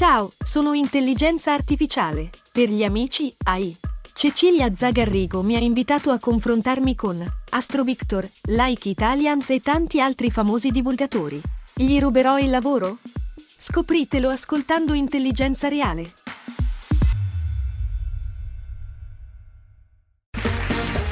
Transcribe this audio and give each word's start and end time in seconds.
Ciao, 0.00 0.32
sono 0.42 0.72
intelligenza 0.72 1.52
artificiale. 1.52 2.30
Per 2.50 2.70
gli 2.70 2.84
amici, 2.84 3.30
AI. 3.44 3.76
Cecilia 4.14 4.74
Zagarrigo 4.74 5.42
mi 5.42 5.56
ha 5.56 5.58
invitato 5.58 6.10
a 6.10 6.18
confrontarmi 6.18 6.94
con 6.94 7.22
Astro 7.50 7.84
Victor, 7.84 8.26
Like 8.44 8.88
Italians 8.88 9.50
e 9.50 9.60
tanti 9.60 10.00
altri 10.00 10.30
famosi 10.30 10.70
divulgatori. 10.70 11.38
Gli 11.74 12.00
ruberò 12.00 12.38
il 12.38 12.48
lavoro? 12.48 12.96
Scopritelo 13.58 14.30
ascoltando 14.30 14.94
Intelligenza 14.94 15.68
Reale. 15.68 16.10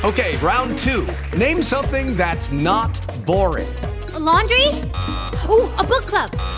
Okay, 0.00 0.38
round 0.40 0.82
two. 0.82 1.04
Name 1.36 1.60
something 1.60 2.16
that's 2.16 2.48
not 2.48 2.98
boring. 3.26 3.68
A 4.14 4.18
laundry? 4.18 4.80
Ooh, 5.46 5.70
a 5.76 5.84
book 5.84 6.06
club. 6.06 6.57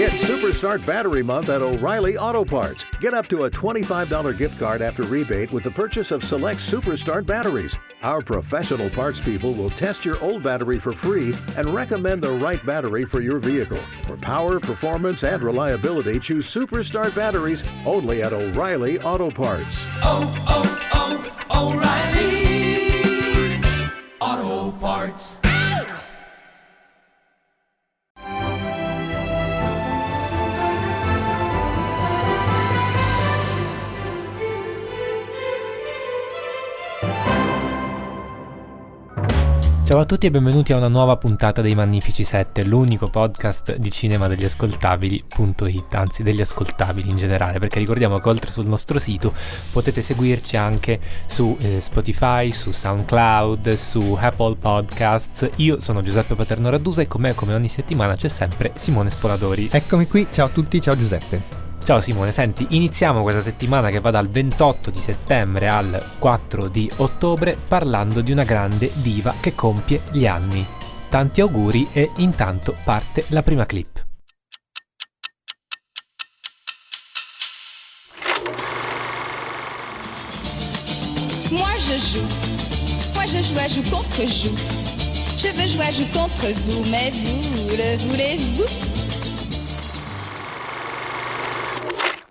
It's 0.00 0.14
Superstart 0.24 0.86
Battery 0.86 1.24
Month 1.24 1.48
at 1.48 1.60
O'Reilly 1.60 2.16
Auto 2.16 2.44
Parts. 2.44 2.84
Get 3.00 3.14
up 3.14 3.26
to 3.26 3.46
a 3.46 3.50
$25 3.50 4.38
gift 4.38 4.56
card 4.56 4.80
after 4.80 5.02
rebate 5.02 5.50
with 5.50 5.64
the 5.64 5.72
purchase 5.72 6.12
of 6.12 6.22
select 6.22 6.60
Superstart 6.60 7.26
batteries. 7.26 7.76
Our 8.04 8.22
professional 8.22 8.90
parts 8.90 9.18
people 9.18 9.54
will 9.54 9.70
test 9.70 10.04
your 10.04 10.22
old 10.22 10.44
battery 10.44 10.78
for 10.78 10.92
free 10.92 11.34
and 11.56 11.74
recommend 11.74 12.22
the 12.22 12.30
right 12.30 12.64
battery 12.64 13.06
for 13.06 13.20
your 13.20 13.40
vehicle. 13.40 13.76
For 13.76 14.16
power, 14.16 14.60
performance, 14.60 15.24
and 15.24 15.42
reliability, 15.42 16.20
choose 16.20 16.46
Superstart 16.48 17.16
batteries 17.16 17.64
only 17.84 18.22
at 18.22 18.32
O'Reilly 18.32 19.00
Auto 19.00 19.32
Parts. 19.32 19.84
Oh, 20.04 20.44
oh, 20.48 20.88
oh, 20.94 21.18
Ciao 39.88 40.00
a 40.00 40.04
tutti 40.04 40.26
e 40.26 40.30
benvenuti 40.30 40.74
a 40.74 40.76
una 40.76 40.88
nuova 40.88 41.16
puntata 41.16 41.62
dei 41.62 41.74
Magnifici 41.74 42.22
7, 42.22 42.62
l'unico 42.62 43.08
podcast 43.08 43.76
di 43.76 43.90
cinema 43.90 44.28
degli 44.28 44.44
ascoltabili.it, 44.44 45.94
anzi 45.94 46.22
degli 46.22 46.42
ascoltabili 46.42 47.08
in 47.08 47.16
generale, 47.16 47.58
perché 47.58 47.78
ricordiamo 47.78 48.18
che 48.18 48.28
oltre 48.28 48.50
sul 48.50 48.66
nostro 48.66 48.98
sito 48.98 49.32
potete 49.72 50.02
seguirci 50.02 50.58
anche 50.58 51.00
su 51.26 51.56
eh, 51.60 51.80
Spotify, 51.80 52.52
su 52.52 52.70
SoundCloud, 52.70 53.72
su 53.76 54.14
Apple 54.20 54.56
Podcasts. 54.56 55.48
Io 55.56 55.80
sono 55.80 56.02
Giuseppe 56.02 56.34
Paterno 56.34 56.68
Raddusa 56.68 57.00
e 57.00 57.08
con 57.08 57.22
me 57.22 57.34
come 57.34 57.54
ogni 57.54 57.70
settimana 57.70 58.14
c'è 58.14 58.28
sempre 58.28 58.72
Simone 58.74 59.08
Spoladori. 59.08 59.70
Eccomi 59.72 60.06
qui, 60.06 60.26
ciao 60.30 60.48
a 60.48 60.50
tutti, 60.50 60.82
ciao 60.82 60.98
Giuseppe. 60.98 61.67
Ciao 61.88 62.02
Simone, 62.02 62.32
senti, 62.32 62.66
iniziamo 62.68 63.22
questa 63.22 63.40
settimana 63.40 63.88
che 63.88 63.98
va 63.98 64.10
dal 64.10 64.28
28 64.28 64.90
di 64.90 65.00
settembre 65.00 65.68
al 65.68 65.98
4 66.18 66.68
di 66.68 66.90
ottobre 66.96 67.56
parlando 67.66 68.20
di 68.20 68.30
una 68.30 68.44
grande 68.44 68.90
diva 68.96 69.32
che 69.40 69.54
compie 69.54 70.02
gli 70.10 70.26
anni. 70.26 70.66
Tanti 71.08 71.40
auguri 71.40 71.88
e 71.94 72.10
intanto 72.16 72.76
parte 72.84 73.24
la 73.28 73.42
prima 73.42 73.64
clip. 73.64 74.04
Moi 81.48 81.78
je 81.78 81.96
joue. 81.96 82.26
Moi 83.14 83.24
je 83.24 83.40
joue 83.40 83.58
à 83.58 83.66
joue 83.66 83.88
contre 83.88 84.26
joue. 84.26 84.54
Je 85.38 85.48
veux 85.54 85.66
jouer 85.66 85.86
à 85.86 85.90
joue 85.90 86.06
contre 86.12 86.52
vous, 86.52 86.84
mais 86.90 87.10
vous 87.12 87.70
le 87.70 87.96
voulez-vous 88.08 88.97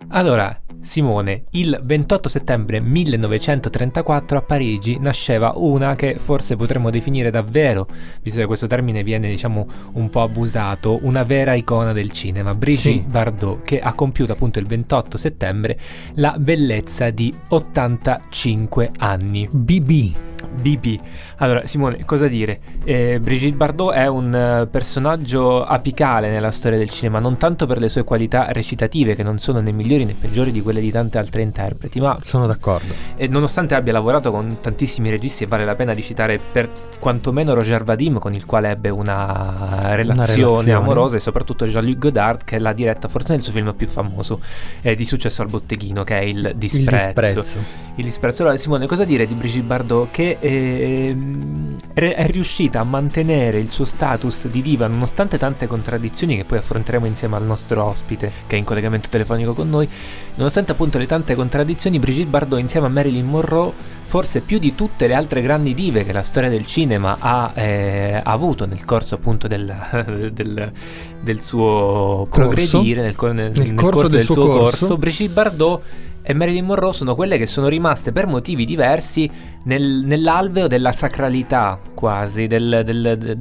Allora, 0.10 0.58
Simone, 0.82 1.44
il 1.52 1.80
28 1.84 2.30
settembre 2.30 2.80
1934 2.80 4.38
a 4.38 4.42
Parigi 4.42 4.98
nasceva 5.00 5.52
una 5.56 5.96
che 5.96 6.16
forse 6.18 6.56
potremmo 6.56 6.90
definire 6.90 7.30
davvero, 7.30 7.88
visto 8.22 8.40
che 8.40 8.46
questo 8.46 8.68
termine 8.68 9.04
viene 9.04 9.30
diciamo 9.30 9.68
un 9.94 10.10
po' 10.10 10.22
abusato, 10.22 11.00
una 11.02 11.24
vera 11.24 11.54
icona 11.56 11.92
del 11.92 12.12
cinema, 12.12 12.56
Brigitte 12.56 13.02
Sì. 13.02 13.06
Bardot, 13.06 13.64
che 13.64 13.80
ha 13.82 13.94
compiuto 13.94 14.32
appunto 14.32 14.60
il 14.60 14.66
28 14.66 15.18
settembre 15.18 15.78
la 16.14 16.36
bellezza 16.40 17.10
di 17.10 17.34
85 17.50 18.92
anni. 18.98 19.50
BB. 19.52 20.16
BB. 20.46 21.00
Allora, 21.38 21.66
Simone, 21.66 22.04
cosa 22.06 22.28
dire? 22.28 22.60
Eh, 22.84 23.20
Brigitte 23.22 23.56
Bardot 23.56 23.94
è 23.94 24.08
un 24.08 24.34
eh, 24.34 24.68
personaggio 24.68 25.64
apicale 25.64 26.30
nella 26.30 26.52
storia 26.52 26.78
del 26.78 26.90
cinema, 26.90 27.20
non 27.20 27.38
tanto 27.38 27.66
per 27.66 27.80
le 27.80 27.90
sue 27.90 28.04
qualità 28.04 28.52
recitative, 28.52 29.16
che 29.16 29.24
non 29.24 29.38
sono 29.40 29.60
né 29.60 29.72
migliori 29.72 30.06
né 30.06 30.16
peggiori 30.20 30.52
di 30.52 30.62
quelle 30.62 30.80
di 30.82 30.92
tante 30.92 31.18
altre 31.18 31.42
interpreti, 31.42 32.00
ma 32.00 32.18
Sono 32.24 32.48
d'accordo. 32.48 32.94
e 33.16 33.28
nonostante 33.28 33.76
abbia 33.76 33.94
lavorato 33.94 34.32
con 34.32 34.58
tantissimi 34.62 35.10
registi, 35.10 35.46
vale 35.46 35.66
la 35.66 35.76
pena 35.76 35.94
di 35.94 36.02
citare 36.02 36.40
per 36.52 36.70
quantomeno 37.00 37.54
Roger 37.54 37.84
Vadim, 37.84 38.20
con 38.20 38.34
il 38.34 38.46
quale 38.46 38.70
ebbe 38.72 38.90
una 38.90 39.94
relazione, 39.96 40.36
relazione. 40.36 40.72
amorosa, 40.74 41.16
e 41.18 41.20
soprattutto 41.20 41.66
Jean-Luc 41.66 41.98
Godard, 41.98 42.44
che 42.44 42.60
l'ha 42.60 42.74
diretta 42.74 43.08
forse 43.08 43.34
nel 43.34 43.44
suo 43.44 43.54
film 43.54 43.74
più 43.76 43.88
famoso 43.88 44.40
eh, 44.82 44.96
di 44.96 45.06
successo 45.06 45.42
al 45.42 45.50
botteghino, 45.50 46.04
che 46.04 46.20
è 46.20 46.24
Il 46.24 46.54
Disprezzo. 46.56 46.96
Il 47.08 47.14
disprezzo. 47.14 47.60
Il 47.96 48.04
disprezzo. 48.04 48.42
Allora, 48.44 48.58
Simone, 48.58 48.86
cosa 48.88 49.04
dire 49.06 49.26
di 49.26 49.34
Brigitte 49.34 49.66
Bardot? 49.66 50.10
Che 50.12 50.27
ehm, 50.40 51.76
è 51.94 52.16
è 52.16 52.28
riuscita 52.28 52.80
a 52.80 52.84
mantenere 52.84 53.60
il 53.60 53.72
suo 53.72 53.86
status 53.86 54.48
di 54.48 54.62
diva 54.62 54.88
nonostante 54.88 55.38
tante 55.38 55.68
contraddizioni 55.68 56.36
che 56.36 56.46
poi 56.46 56.58
affronteremo 56.58 57.06
insieme 57.06 57.36
al 57.36 57.44
nostro 57.44 57.84
ospite 57.84 58.32
che 58.48 58.56
è 58.56 58.60
in 58.60 58.66
collegamento 58.66 59.10
telefonico 59.10 59.54
con 59.54 59.70
noi. 59.70 59.88
Nonostante 60.36 60.72
appunto 60.72 60.98
le 60.98 61.08
tante 61.08 61.34
contraddizioni, 61.36 61.98
Brigitte 62.00 62.30
Bardot 62.30 62.60
insieme 62.60 62.86
a 62.86 62.90
Marilyn 62.90 63.26
Monroe, 63.26 63.72
forse 64.06 64.42
più 64.42 64.60
di 64.60 64.76
tutte 64.76 65.08
le 65.08 65.16
altre 65.16 65.42
grandi 65.42 65.74
dive 65.74 66.06
che 66.06 66.14
la 66.14 66.22
storia 66.22 66.50
del 66.50 66.66
cinema 66.66 67.18
ha, 67.20 67.52
eh, 67.56 68.22
avuto 68.24 68.66
nel 68.66 68.86
corso 68.86 69.16
appunto 69.16 69.48
del, 69.48 69.74
del- 70.34 70.72
del 71.20 71.42
suo 71.42 72.28
progredire, 72.30 73.02
nel, 73.02 73.16
nel- 73.34 73.52
nel 73.52 73.74
corso, 73.74 74.08
del, 74.08 74.24
suo 74.24 74.48
corso, 74.48 74.98
Brigitte 74.98 75.34
Bardot 75.34 75.82
e 76.30 76.34
Marilyn 76.34 76.66
Monroe 76.66 76.92
sono 76.92 77.16
quelle 77.16 77.38
che 77.38 77.46
sono 77.46 77.70
rimaste 77.70 78.12
per 78.12 78.28
motivi 78.28 78.66
diversi 78.66 79.32
nel- 79.64 80.04
nell'alveo 80.04 80.68
della 80.68 80.92
sacralità 80.92 81.80
quasi, 81.94 82.48
del- 82.48 82.82
del- 82.84 83.18
de- 83.18 83.38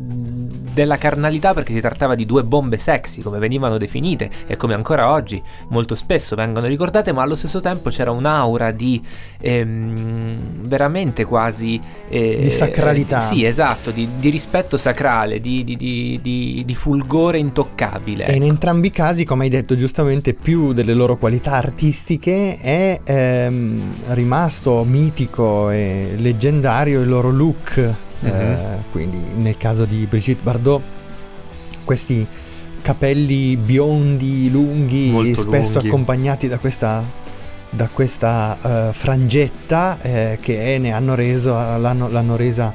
della 0.76 0.96
carnalità 0.96 1.52
perché 1.52 1.72
si 1.72 1.80
trattava 1.80 2.14
di 2.14 2.26
due 2.26 2.44
bombe 2.44 2.76
sexy 2.76 3.22
come 3.22 3.38
venivano 3.38 3.76
definite 3.76 4.30
e 4.46 4.56
come 4.56 4.74
ancora 4.74 5.10
oggi 5.10 5.42
molto 5.70 5.94
spesso 5.96 6.36
vengono 6.36 6.66
ricordate 6.66 7.12
ma 7.12 7.22
allo 7.22 7.34
stesso 7.34 7.60
tempo 7.60 7.88
c'era 7.90 8.10
un'aura 8.12 8.70
di 8.70 9.02
ehm, 9.40 10.66
veramente 10.66 11.24
quasi 11.24 11.80
eh, 12.08 12.38
Di 12.42 12.50
sacralità. 12.50 13.18
sì 13.20 13.44
esatto 13.44 13.90
di, 13.90 14.08
di 14.18 14.30
rispetto 14.30 14.76
sacrale 14.76 15.40
di, 15.40 15.64
di- 15.64 15.76
di- 15.76 16.18
fulgore 16.74 17.38
intoccabile 17.38 18.24
E 18.26 18.34
in 18.34 18.42
ecco. 18.42 18.52
entrambi 18.52 18.86
i 18.88 18.90
casi, 18.90 19.24
come 19.24 19.44
hai 19.44 19.50
detto 19.50 19.74
giustamente, 19.76 20.32
più 20.34 20.72
delle 20.72 20.94
loro 20.94 21.16
qualità 21.16 21.52
artistiche 21.52 22.58
è 22.58 23.00
ehm, 23.02 23.80
rimasto 24.08 24.84
mitico 24.84 25.70
e 25.70 26.14
leggendario 26.16 27.00
il 27.00 27.08
loro 27.08 27.30
look. 27.30 27.76
eh, 27.76 27.94
Mhm. 28.30 28.56
quindi 28.92 29.18
nel 29.36 29.56
caso 29.58 29.84
di 29.84 30.06
Brigitte 30.08 30.40
Bardot, 30.42 30.80
questi 31.84 32.26
capelli 32.82 33.56
biondi, 33.56 34.50
lunghi, 34.50 35.10
Molto 35.10 35.40
spesso 35.42 35.72
lunghi. 35.74 35.88
accompagnati 35.88 36.48
da 36.48 36.58
questa, 36.58 37.02
da 37.70 37.88
questa 37.92 38.56
eh, 38.60 38.92
frangetta 38.92 39.98
eh, 40.00 40.38
che 40.40 40.78
ne 40.78 40.92
hanno 40.92 41.14
reso, 41.14 41.52
l'hanno, 41.52 42.08
l'hanno 42.08 42.36
resa 42.36 42.72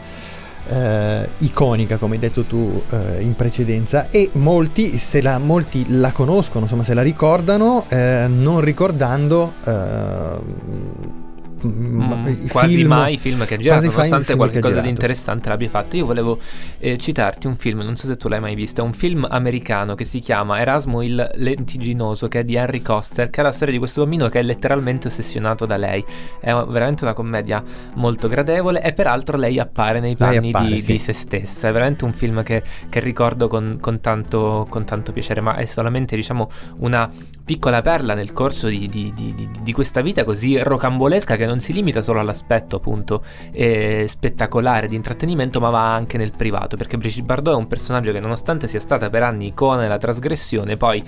eh, 0.68 1.28
iconica, 1.40 1.98
come 1.98 2.16
hai 2.16 2.20
detto 2.20 2.44
tu 2.44 2.84
eh, 2.90 3.22
in 3.22 3.36
precedenza, 3.36 4.10
e 4.10 4.30
molti, 4.34 4.98
se 4.98 5.22
la, 5.22 5.38
molti 5.38 5.86
la 5.90 6.12
conoscono, 6.12 6.64
insomma, 6.64 6.84
se 6.84 6.94
la 6.94 7.02
ricordano, 7.02 7.86
eh, 7.90 8.26
non 8.28 8.62
ricordando 8.62 9.54
eh, 9.64 11.21
Mm, 11.66 12.28
i 12.46 12.48
quasi 12.48 12.76
film- 12.76 12.90
mai 12.90 13.18
film 13.18 13.46
che 13.46 13.56
ha 13.56 13.58
girato, 13.58 13.86
nonostante 13.86 14.36
qualcosa 14.36 14.60
di 14.60 14.70
girato, 14.70 14.84
sì. 14.84 14.90
interessante 14.90 15.50
l'abbia 15.50 15.70
fatto. 15.70 15.96
Io 15.96 16.06
volevo 16.06 16.40
eh, 16.80 16.98
citarti 16.98 17.48
un 17.48 17.56
film, 17.56 17.80
non 17.82 17.96
so 17.96 18.08
se 18.08 18.16
tu 18.16 18.28
l'hai 18.28 18.40
mai 18.40 18.56
visto, 18.56 18.82
è 18.82 18.84
un 18.84 18.94
film 18.94 19.28
americano 19.30 19.96
che 19.96 20.06
si 20.06 20.20
chiama 20.20 20.60
Erasmo 20.60 21.02
il 21.02 21.30
Lentiginoso, 21.36 22.28
che 22.28 22.40
è 22.40 22.44
di 22.44 22.56
Henry 22.56 22.82
Coster, 22.82 23.30
che 23.30 23.42
è 23.42 23.44
la 23.44 23.52
storia 23.52 23.74
di 23.74 23.80
questo 23.80 24.02
bambino 24.02 24.30
che 24.30 24.40
è 24.40 24.44
letteralmente 24.44 25.08
ossessionato 25.08 25.66
da 25.66 25.78
lei. 25.78 26.04
È 26.40 26.52
veramente 26.52 27.04
una 27.04 27.14
commedia 27.14 27.64
molto 27.96 28.28
gradevole 28.28 28.82
e 28.82 28.94
peraltro 28.94 29.38
lei 29.38 29.60
appare 29.60 30.00
nei 30.00 30.16
panni 30.16 30.50
appare, 30.50 30.68
di, 30.68 30.80
sì. 30.80 30.94
di 30.94 30.98
se 30.98 31.14
stessa. 31.14 31.68
È 31.68 31.72
veramente 31.72 32.06
un 32.06 32.14
film 32.14 32.44
che, 32.44 32.64
che 32.90 33.00
ricordo 33.00 33.48
con, 33.48 33.78
con 33.80 34.00
tanto, 34.00 34.66
con 34.70 34.84
tanto 34.86 35.12
piacere, 35.12 35.42
ma 35.42 35.56
è 35.56 35.66
solamente 35.66 36.16
diciamo 36.16 36.50
una 36.78 37.10
piccola 37.44 37.82
perla 37.82 38.14
nel 38.14 38.34
corso 38.34 38.68
di, 38.68 38.88
di- 38.88 39.12
di- 39.16 39.34
di- 39.36 39.50
di 39.62 39.74
questa 39.74 40.02
vita 40.02 40.24
così 40.24 40.58
rocambolesca 40.58 41.36
che 41.36 41.46
non 41.46 41.51
si 41.60 41.74
limita 41.74 42.02
solo 42.02 42.20
all'aspetto 42.20 42.78
appunto 42.78 43.24
eh, 43.52 44.06
spettacolare 44.08 44.88
di 44.88 44.96
intrattenimento 44.96 45.60
ma 45.60 45.70
va 45.70 45.94
anche 45.94 46.18
nel 46.18 46.32
privato 46.32 46.78
perché 46.78 46.98
Brigitte 46.98 47.26
Bardot 47.26 47.54
è 47.54 47.58
un 47.58 47.68
personaggio 47.68 48.12
che 48.12 48.20
nonostante 48.20 48.68
sia 48.68 48.80
stata 48.80 49.10
per 49.10 49.24
anni 49.24 49.48
icona 49.48 49.82
della 49.82 49.98
trasgressione 49.98 50.78
poi 50.78 51.04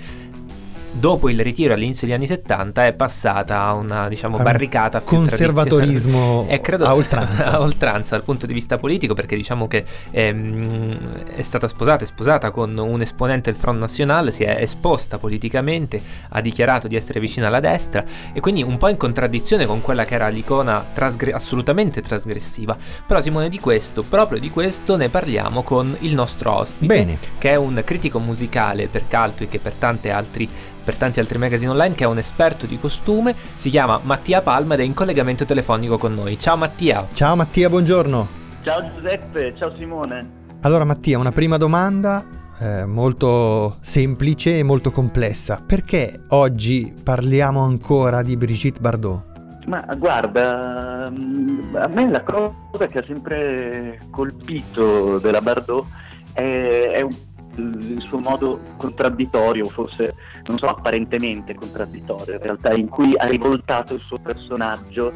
dopo 0.94 1.28
il 1.28 1.40
ritiro 1.40 1.74
all'inizio 1.74 2.06
degli 2.06 2.16
anni 2.16 2.26
70 2.28 2.86
è 2.86 2.92
passata 2.92 3.62
a 3.62 3.72
una 3.72 4.08
diciamo 4.08 4.38
barricata 4.38 5.00
più 5.00 5.16
conservatorismo 5.16 6.46
e 6.48 6.60
credo 6.60 6.86
a 6.86 6.94
oltranza. 6.94 7.50
a 7.58 7.60
oltranza 7.60 8.14
dal 8.14 8.24
punto 8.24 8.46
di 8.46 8.52
vista 8.52 8.78
politico 8.78 9.12
perché 9.12 9.34
diciamo 9.34 9.66
che 9.66 9.84
ehm, 10.10 11.24
è 11.34 11.42
stata 11.42 11.66
sposata 11.66 12.04
è 12.04 12.06
sposata 12.06 12.50
con 12.50 12.76
un 12.78 13.00
esponente 13.00 13.50
del 13.50 13.58
Front 13.60 13.80
National 13.80 14.30
si 14.32 14.44
è 14.44 14.56
esposta 14.60 15.18
politicamente 15.18 16.00
ha 16.28 16.40
dichiarato 16.40 16.86
di 16.86 16.94
essere 16.94 17.18
vicina 17.18 17.48
alla 17.48 17.60
destra 17.60 18.04
e 18.32 18.38
quindi 18.38 18.62
un 18.62 18.76
po' 18.76 18.88
in 18.88 18.96
contraddizione 18.96 19.66
con 19.66 19.80
quella 19.80 20.04
che 20.04 20.14
era 20.14 20.28
l'icona 20.28 20.84
trasgre- 20.92 21.32
assolutamente 21.32 22.02
trasgressiva 22.02 22.76
però 23.04 23.20
Simone 23.20 23.48
di 23.48 23.58
questo 23.58 24.02
proprio 24.02 24.38
di 24.38 24.50
questo 24.50 24.96
ne 24.96 25.08
parliamo 25.08 25.62
con 25.62 25.96
il 26.00 26.14
nostro 26.14 26.52
ospite 26.52 26.86
Bene. 26.86 27.18
che 27.38 27.50
è 27.50 27.56
un 27.56 27.82
critico 27.84 28.20
musicale 28.20 28.86
per 28.86 29.08
Caltwick 29.08 29.54
e 29.54 29.58
per 29.58 29.72
tanti 29.72 30.08
altri 30.08 30.48
per 30.84 30.96
tanti 30.96 31.18
altri 31.20 31.38
magazine 31.38 31.70
online 31.70 31.94
che 31.94 32.04
è 32.04 32.06
un 32.06 32.18
esperto 32.18 32.66
di 32.66 32.78
costume 32.78 33.34
si 33.56 33.70
chiama 33.70 33.98
Mattia 34.02 34.42
Palma 34.42 34.74
ed 34.74 34.80
è 34.80 34.84
in 34.84 34.94
collegamento 34.94 35.44
telefonico 35.44 35.98
con 35.98 36.14
noi 36.14 36.38
ciao 36.38 36.56
Mattia 36.56 37.06
Ciao 37.12 37.36
Mattia, 37.36 37.68
buongiorno. 37.68 38.28
Ciao 38.62 38.92
Giuseppe, 38.94 39.54
ciao 39.56 39.74
Simone. 39.76 40.42
Allora 40.60 40.84
Mattia, 40.84 41.18
una 41.18 41.32
prima 41.32 41.56
domanda 41.56 42.24
eh, 42.58 42.84
molto 42.84 43.76
semplice 43.80 44.58
e 44.58 44.62
molto 44.62 44.90
complessa. 44.90 45.62
Perché 45.64 46.20
oggi 46.30 46.92
parliamo 47.02 47.60
ancora 47.62 48.22
di 48.22 48.36
Brigitte 48.36 48.80
Bardot? 48.80 49.22
Ma 49.66 49.80
guarda, 49.96 51.10
mm, 51.10 51.76
a 51.76 51.86
me 51.88 52.10
la 52.10 52.22
cosa 52.22 52.86
che 52.86 52.98
ha 52.98 53.04
sempre 53.06 54.00
colpito 54.10 55.18
della 55.18 55.40
Bardot 55.40 55.86
è, 56.32 56.90
è 56.94 57.00
un- 57.00 57.16
il 57.56 58.04
suo 58.08 58.18
modo 58.18 58.60
contraddittorio, 58.76 59.68
forse 59.68 60.14
non 60.46 60.58
so, 60.58 60.66
apparentemente 60.66 61.54
contraddittorio, 61.54 62.34
in 62.34 62.40
realtà 62.40 62.72
in 62.74 62.88
cui 62.88 63.14
ha 63.16 63.26
rivoltato 63.26 63.94
il 63.94 64.00
suo 64.00 64.18
personaggio 64.18 65.12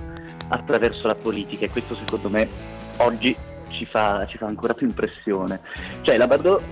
attraverso 0.49 1.07
la 1.07 1.15
politica 1.15 1.67
e 1.67 1.71
questo 1.71 1.95
secondo 1.95 2.29
me 2.29 2.49
oggi 2.99 3.37
ci 3.69 3.85
fa, 3.87 4.27
ci 4.27 4.39
fa 4.39 4.47
ancora 4.47 4.75
più 4.75 4.87
impressione. 4.87 5.61
Cioè 6.03 6.17
la 6.17 6.27
Bardot 6.27 6.63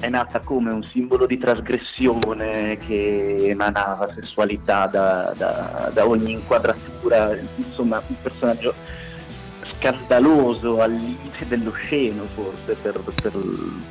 è 0.00 0.08
nata 0.08 0.40
come 0.40 0.70
un 0.70 0.82
simbolo 0.82 1.26
di 1.26 1.38
trasgressione 1.38 2.76
che 2.78 3.36
emanava 3.48 4.12
sessualità 4.14 4.86
da, 4.86 5.32
da- 5.36 5.90
da 5.92 6.06
ogni 6.06 6.32
inquadratura, 6.32 7.36
insomma 7.56 8.02
un 8.04 8.16
personaggio 8.20 8.74
scandaloso 9.82 10.80
al 10.80 10.92
limite 10.92 11.46
dell'osceno 11.48 12.22
forse 12.34 12.76
per, 12.80 13.00
per- 13.00 13.32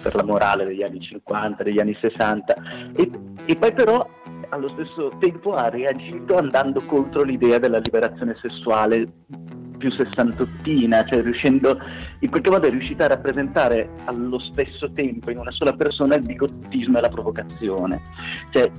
per 0.01 0.15
la 0.15 0.23
morale 0.23 0.65
degli 0.65 0.83
anni 0.83 1.01
50, 1.01 1.63
degli 1.63 1.79
anni 1.79 1.97
60 1.99 2.55
e, 2.95 3.11
e 3.45 3.55
poi 3.57 3.73
però 3.73 4.07
allo 4.49 4.69
stesso 4.69 5.11
tempo 5.19 5.53
ha 5.53 5.69
reagito 5.69 6.37
andando 6.37 6.81
contro 6.85 7.23
l'idea 7.23 7.59
della 7.59 7.79
liberazione 7.79 8.35
sessuale 8.41 9.07
più 9.77 9.91
sessantottina, 9.91 11.03
cioè 11.05 11.23
riuscendo, 11.23 11.77
in 12.23 12.29
qualche 12.29 12.51
modo 12.51 12.67
è 12.67 12.69
riuscita 12.69 13.05
a 13.05 13.07
rappresentare 13.07 13.89
allo 14.05 14.37
stesso 14.39 14.91
tempo 14.93 15.31
in 15.31 15.39
una 15.39 15.51
sola 15.51 15.73
persona 15.73 16.15
il 16.15 16.21
bigottismo 16.21 16.99
e 16.99 17.01
la 17.01 17.09
provocazione. 17.09 18.01
Cioè, 18.51 18.71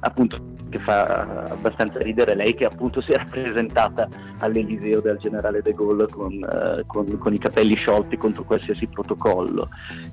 appunto, 0.00 0.38
che 0.68 0.78
fa 0.80 1.48
abbastanza 1.50 1.98
ridere 2.00 2.34
lei 2.34 2.54
che 2.54 2.66
appunto 2.66 3.00
si 3.00 3.12
è 3.12 3.16
rappresentata 3.16 4.08
all'Eliseo 4.38 5.00
del 5.00 5.16
generale 5.18 5.62
de 5.62 5.72
Gaulle 5.72 6.06
con, 6.08 6.32
eh, 6.32 6.84
con- 6.86 7.16
con 7.18 7.32
i 7.32 7.38
capelli 7.38 7.76
sciolti 7.76 8.18
contro 8.18 8.44
qualsiasi 8.44 8.86
protocollo. 8.86 9.68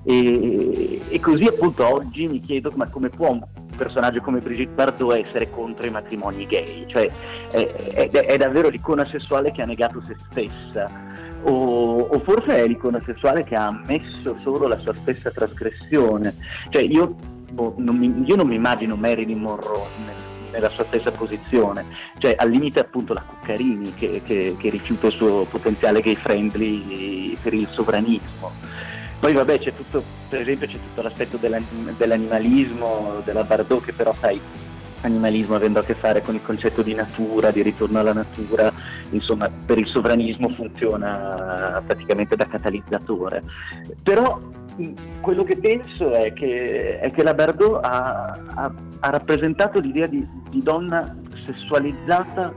E, 0.05 1.01
e 1.09 1.19
così 1.19 1.45
appunto 1.45 1.85
oggi 1.85 2.27
mi 2.27 2.39
chiedo 2.39 2.71
ma 2.75 2.89
come 2.89 3.09
può 3.09 3.31
un 3.31 3.41
personaggio 3.75 4.21
come 4.21 4.39
Brigitte 4.39 4.73
Bardot 4.73 5.17
essere 5.17 5.49
contro 5.49 5.85
i 5.85 5.89
matrimoni 5.89 6.45
gay? 6.45 6.85
Cioè, 6.87 7.09
è, 7.51 8.09
è- 8.09 8.09
è 8.09 8.37
davvero 8.37 8.69
l'icona 8.69 9.05
sessuale 9.05 9.51
che 9.51 9.61
ha 9.61 9.65
negato 9.65 10.01
se 10.01 10.15
stessa 10.29 11.07
o, 11.43 11.99
o 12.01 12.19
forse 12.19 12.55
è 12.57 12.67
l'icona 12.67 13.01
sessuale 13.05 13.43
che 13.43 13.55
ha 13.55 13.67
ammesso 13.67 14.37
solo 14.43 14.67
la 14.67 14.77
sua 14.79 14.93
stessa 15.01 15.31
trasgressione. 15.31 16.35
Cioè 16.69 16.81
io, 16.83 17.15
boh, 17.51 17.73
non, 17.77 17.95
mi, 17.97 18.23
io 18.25 18.35
non 18.35 18.47
mi 18.47 18.55
immagino 18.55 18.95
Marilyn 18.95 19.39
Monroe 19.41 19.87
nel- 20.05 20.27
nella 20.51 20.69
sua 20.69 20.83
stessa 20.85 21.11
posizione. 21.11 21.85
Cioè 22.17 22.33
al 22.37 22.49
limite 22.49 22.79
appunto 22.79 23.13
la 23.13 23.21
Cuccarini 23.21 23.93
che, 23.93 24.21
che- 24.23 24.55
che 24.57 24.69
rifiuta 24.69 25.07
il 25.07 25.13
suo 25.13 25.45
potenziale 25.45 26.01
gay 26.01 26.15
friendly 26.15 27.37
per 27.41 27.53
il 27.53 27.67
sovranismo. 27.69 28.51
Poi 29.19 29.33
vabbè 29.33 29.59
c'è 29.59 29.73
tutto, 29.75 30.01
per 30.29 30.41
esempio 30.41 30.65
c'è 30.67 30.77
tutto 30.77 31.01
l'aspetto 31.01 31.37
dell'anim- 31.37 31.95
dell'animalismo 31.97 33.21
della 33.25 33.43
Bardot 33.43 33.83
che 33.85 33.93
però 33.93 34.15
sai 34.19 34.39
animalismo 35.01 35.55
avendo 35.55 35.79
a 35.79 35.83
che 35.83 35.95
fare 35.95 36.21
con 36.21 36.35
il 36.35 36.41
concetto 36.41 36.81
di 36.81 36.93
natura, 36.93 37.51
di 37.51 37.61
ritorno 37.61 37.99
alla 37.99 38.13
natura, 38.13 38.71
insomma 39.11 39.49
per 39.49 39.77
il 39.77 39.87
sovranismo 39.87 40.49
funziona 40.49 41.81
praticamente 41.85 42.35
da 42.35 42.47
catalizzatore. 42.47 43.43
Però 44.03 44.37
quello 45.21 45.43
che 45.43 45.57
penso 45.57 46.11
è 46.11 46.31
che, 46.33 46.99
è 46.99 47.11
che 47.11 47.23
la 47.23 47.33
Bardot 47.33 47.83
ha, 47.83 48.37
ha- 48.55 48.73
ha 48.99 49.09
rappresentato 49.09 49.79
l'idea 49.79 50.07
di, 50.07 50.25
di 50.49 50.61
donna 50.61 51.15
sessualizzata 51.45 52.53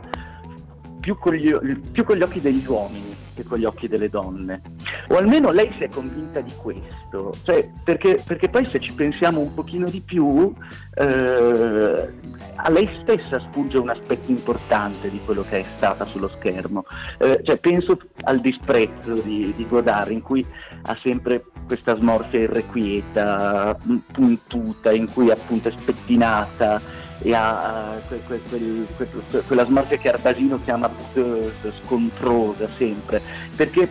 più 1.00 1.18
con, 1.18 1.34
gli, 1.34 1.52
più 1.90 2.04
con 2.04 2.16
gli 2.16 2.22
occhi 2.22 2.40
degli 2.40 2.64
uomini 2.66 3.22
che 3.34 3.44
con 3.44 3.58
gli 3.58 3.64
occhi 3.64 3.88
delle 3.88 4.08
donne. 4.08 4.60
O 5.08 5.16
almeno 5.16 5.50
lei 5.50 5.72
si 5.76 5.84
è 5.84 5.88
convinta 5.88 6.40
di 6.40 6.52
questo, 6.56 7.34
cioè, 7.42 7.68
perché, 7.84 8.22
perché 8.24 8.48
poi 8.48 8.68
se 8.72 8.78
ci 8.80 8.92
pensiamo 8.92 9.40
un 9.40 9.52
pochino 9.52 9.88
di 9.88 10.00
più, 10.00 10.52
eh, 10.94 12.08
a 12.56 12.70
lei 12.70 12.88
stessa 13.02 13.40
sfugge 13.48 13.78
un 13.78 13.90
aspetto 13.90 14.30
importante 14.30 15.10
di 15.10 15.20
quello 15.24 15.44
che 15.48 15.60
è 15.60 15.64
stata 15.76 16.04
sullo 16.04 16.28
schermo. 16.28 16.84
Eh, 17.18 17.40
cioè, 17.42 17.56
penso 17.58 17.98
al 18.24 18.40
disprezzo 18.40 19.14
di, 19.14 19.52
di 19.56 19.67
Godard, 19.67 20.10
in 20.10 20.22
cui 20.22 20.46
ha 20.82 20.96
sempre 21.02 21.44
questa 21.67 21.96
smorfia 21.96 22.40
irrequieta, 22.40 23.76
mh, 23.82 23.96
puntuta, 24.12 24.93
in 24.93 25.10
cui 25.12 25.31
appunto 25.31 25.69
è 25.69 25.72
spettinata 25.76 26.81
e 27.22 27.34
ha 27.34 28.00
que- 28.08 28.20
que- 28.26 28.40
quel- 28.48 28.86
que- 28.96 29.43
quella 29.46 29.64
smorfia 29.64 29.96
che 29.96 30.08
Arbasino 30.10 30.60
chiama 30.64 30.88
boudeuse, 30.88 31.72
scontrosa 31.84 32.69
sempre, 32.69 33.22
perché 33.55 33.88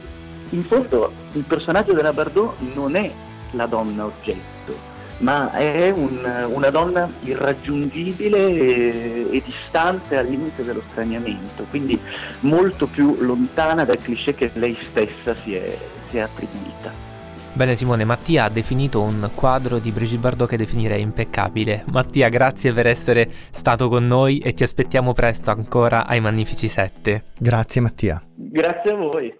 in 0.51 0.63
fondo 0.63 1.11
il 1.33 1.43
personaggio 1.43 1.93
della 1.93 2.13
Bardot 2.13 2.55
non 2.73 2.95
è 2.95 3.09
la 3.51 3.65
donna 3.65 4.05
oggetto, 4.05 4.89
ma 5.19 5.51
è 5.51 5.89
un- 5.91 6.47
una 6.51 6.69
donna 6.69 7.09
irraggiungibile 7.21 8.37
e, 8.37 9.27
e 9.31 9.41
distante 9.45 10.17
al 10.17 10.27
limite 10.27 10.63
dello 10.63 10.81
straniamento, 10.91 11.65
quindi 11.69 11.99
molto 12.41 12.87
più 12.87 13.15
lontana 13.19 13.85
dal 13.85 13.99
cliché 14.01 14.33
che 14.35 14.51
lei 14.53 14.77
stessa 14.81 15.35
si 15.43 15.55
è, 15.55 15.77
si 16.09 16.17
è 16.17 16.19
attribuita. 16.21 17.09
Bene 17.53 17.75
Simone, 17.75 18.05
Mattia 18.05 18.45
ha 18.45 18.49
definito 18.49 19.01
un 19.01 19.29
quadro 19.35 19.77
di 19.79 19.91
Brigitte 19.91 20.21
Bardot 20.21 20.47
che 20.47 20.55
definirei 20.55 21.01
impeccabile. 21.01 21.83
Mattia, 21.87 22.29
grazie 22.29 22.71
per 22.71 22.87
essere 22.87 23.29
stato 23.51 23.89
con 23.89 24.05
noi 24.05 24.37
e 24.39 24.53
ti 24.53 24.63
aspettiamo 24.63 25.11
presto 25.11 25.51
ancora 25.51 26.07
ai 26.07 26.21
Magnifici 26.21 26.69
7. 26.69 27.23
Grazie 27.37 27.81
Mattia. 27.81 28.23
Grazie 28.35 28.91
a 28.91 28.95
voi. 28.95 29.35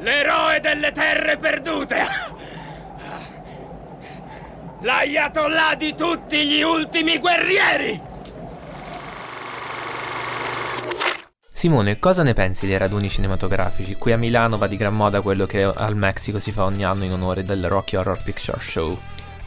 L'eroe 0.00 0.60
delle 0.60 0.92
terre 0.92 1.36
perdute! 1.36 2.06
L'ayatollah 4.80 5.74
di 5.76 5.94
tutti 5.94 6.46
gli 6.46 6.62
ultimi 6.62 7.18
guerrieri! 7.18 8.00
Simone, 11.52 11.98
cosa 11.98 12.22
ne 12.22 12.32
pensi 12.32 12.66
dei 12.66 12.78
raduni 12.78 13.10
cinematografici? 13.10 13.96
Qui 13.96 14.12
a 14.12 14.16
Milano 14.16 14.56
va 14.56 14.66
di 14.66 14.78
gran 14.78 14.94
moda 14.94 15.20
quello 15.20 15.44
che 15.44 15.62
al 15.62 15.94
Messico 15.94 16.40
si 16.40 16.52
fa 16.52 16.64
ogni 16.64 16.82
anno 16.82 17.04
in 17.04 17.12
onore 17.12 17.44
del 17.44 17.68
Rocky 17.68 17.96
Horror 17.96 18.22
Picture 18.22 18.58
Show. 18.58 18.98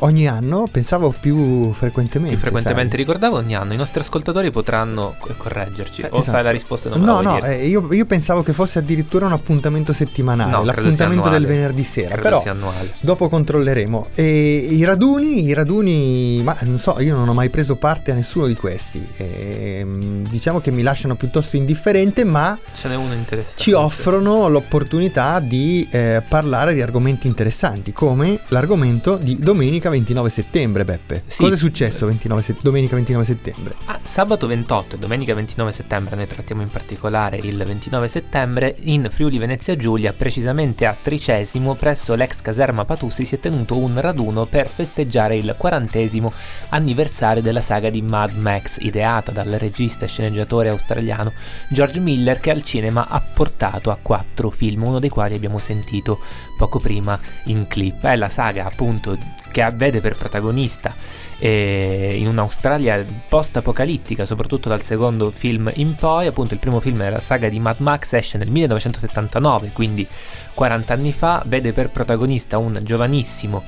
Ogni 0.04 0.28
anno, 0.28 0.68
pensavo 0.72 1.14
più 1.18 1.72
frequentemente. 1.74 2.36
Più 2.36 2.44
frequentemente 2.44 2.92
sai. 2.92 3.00
ricordavo 3.00 3.38
ogni 3.38 3.56
anno. 3.56 3.74
I 3.74 3.78
nostri 3.78 4.02
ascoltatori 4.02 4.52
potranno 4.52 5.16
co- 5.20 5.34
correggerci. 5.38 6.02
Eh, 6.02 6.08
o 6.12 6.16
sai 6.18 6.22
esatto. 6.22 6.42
la 6.44 6.52
risposta 6.52 6.90
non 6.90 7.02
No, 7.02 7.22
no, 7.22 7.44
eh, 7.44 7.68
io, 7.68 7.88
io 7.92 8.06
pensavo 8.06 8.44
che 8.44 8.54
fosse 8.54 8.80
addirittura 8.80 9.26
un 9.26 9.34
appuntamento 9.34 9.94
settimanale, 9.94 10.52
No, 10.52 10.64
l'appuntamento 10.64 11.30
del 11.30 11.46
venerdì 11.46 11.84
sera. 11.84 12.16
Credo 12.16 12.42
Però 12.42 12.72
dopo 13.00 13.30
controlleremo. 13.30 14.08
E 14.14 14.68
i 14.70 14.84
raduni, 14.84 15.44
i 15.46 15.54
raduni, 15.54 16.42
ma 16.44 16.58
non 16.62 16.78
so, 16.78 17.00
io 17.00 17.16
non 17.16 17.28
ho 17.28 17.34
mai 17.34 17.50
preso 17.50 17.76
parte 17.76 18.12
a 18.12 18.14
nessuno 18.14 18.46
di 18.48 18.56
questi. 18.56 19.06
Ehm, 19.18 20.28
diciamo 20.28 20.60
che 20.60 20.72
mi 20.72 20.82
lasciano 20.82 21.16
piuttosto 21.16 21.56
indifferente, 21.56 22.24
ma 22.24 22.58
Ce 22.74 22.88
n'è 22.88 22.96
uno 22.96 23.14
interessante. 23.14 23.62
ci 23.62 23.72
offrono 23.72 24.50
l'opportunità 24.50 25.40
di 25.40 25.88
eh, 25.92 26.22
parlare 26.28 26.74
di 26.74 26.82
argomenti 26.82 27.28
interessanti, 27.28 27.94
come 27.94 28.40
l'argomento 28.48 29.18
di 29.18 29.38
domenica 29.38 29.90
29 29.94 30.30
settembre, 30.30 30.84
Beppe. 30.84 31.24
Sì. 31.28 31.44
Cosa 31.44 31.54
è 31.54 31.58
successo 31.58 32.08
29 32.08 32.42
se- 32.42 32.56
domenica 32.62 32.96
29 32.96 33.26
settembre? 33.26 33.76
Ah, 33.86 34.00
sabato 34.02 34.48
28 34.48 34.96
e 34.96 35.00
domenica 35.00 35.36
29 35.36 35.72
settembre, 35.72 36.16
noi 36.16 36.28
trattiamo 36.28 36.62
in 36.62 36.70
particolare 36.70 37.38
il 37.38 37.64
29 37.64 38.08
settembre, 38.08 38.76
in 38.82 39.08
Friuli 39.12 39.38
Venezia 39.38 39.76
Giulia, 39.76 40.12
precisamente 40.14 40.88
a 40.88 40.98
Tricesimo, 41.00 41.76
presso 41.76 42.16
l'ex 42.16 42.42
caserma 42.42 42.86
Patussi, 42.86 43.26
si 43.26 43.36
è 43.36 43.40
tenuto 43.40 43.78
un 43.78 44.00
raduno 44.00 44.46
per 44.46 44.70
festeggiare 44.70 45.38
il 45.38 45.54
quarantesimo 45.58 46.34
anniversario 46.70 47.44
della 47.44 47.62
saga 47.62 47.90
di 47.90 48.02
Mad 48.02 48.36
Max, 48.36 48.78
ideata 48.80 49.32
dal 49.32 49.52
regista 49.52 50.06
e 50.06 50.08
sceneggiatore 50.08 50.70
australiano 50.70 51.34
George 51.70 52.00
Miller, 52.00 52.40
che 52.40 52.50
al 52.50 52.64
cinema 52.64 53.08
ha 53.08 53.22
portato 53.22 53.92
a 53.92 53.98
quattro 54.02 54.50
film, 54.50 54.84
uno 54.84 55.00
dei 55.00 55.10
quali 55.10 55.36
abbiamo 55.36 55.60
sentito 55.60 56.20
poco 56.58 56.80
prima 56.80 57.20
in 57.46 57.68
clip. 57.68 58.04
È 58.04 58.16
la 58.16 58.30
saga 58.30 58.66
appunto 58.66 59.18
che 59.54 59.72
vede 59.76 60.02
per 60.02 60.16
protagonista 60.16 60.94
eh, 61.38 62.16
in 62.18 62.28
un'Australia 62.28 63.06
post-apocalittica, 63.30 64.26
soprattutto 64.26 64.68
dal 64.68 64.82
secondo 64.82 65.30
film 65.30 65.72
in 65.76 65.94
poi. 65.96 66.26
Appunto, 66.26 66.56
il 66.56 66.60
primo 66.60 66.80
film 66.80 67.02
è 67.04 67.10
la 67.10 67.20
saga 67.20 67.48
di 67.48 67.60
Mad 67.60 67.78
Max, 67.80 68.14
esce 68.14 68.40
nel 68.40 68.50
1979, 68.50 69.70
quindi 69.72 70.08
40 70.56 70.94
anni 70.94 71.14
fa. 71.14 71.44
Vede 71.46 71.72
per 71.72 71.92
protagonista 71.92 72.58
un 72.58 72.80
giovanissimo 72.82 73.64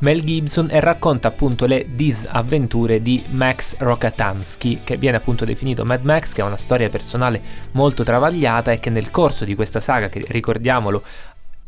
Mel 0.00 0.22
Gibson 0.22 0.68
e 0.70 0.80
racconta 0.80 1.28
appunto 1.28 1.66
le 1.66 1.86
disavventure 1.94 3.00
di 3.00 3.24
Max 3.30 3.76
Rokatansky, 3.78 4.80
che 4.82 4.96
viene 4.96 5.16
appunto 5.16 5.44
definito 5.44 5.84
Mad 5.84 6.02
Max, 6.02 6.32
che 6.32 6.40
ha 6.40 6.46
una 6.46 6.56
storia 6.56 6.88
personale 6.88 7.40
molto 7.72 8.02
travagliata 8.02 8.72
e 8.72 8.80
che 8.80 8.90
nel 8.90 9.10
corso 9.10 9.44
di 9.44 9.54
questa 9.54 9.80
saga, 9.80 10.08
che 10.08 10.24
ricordiamolo 10.28 11.02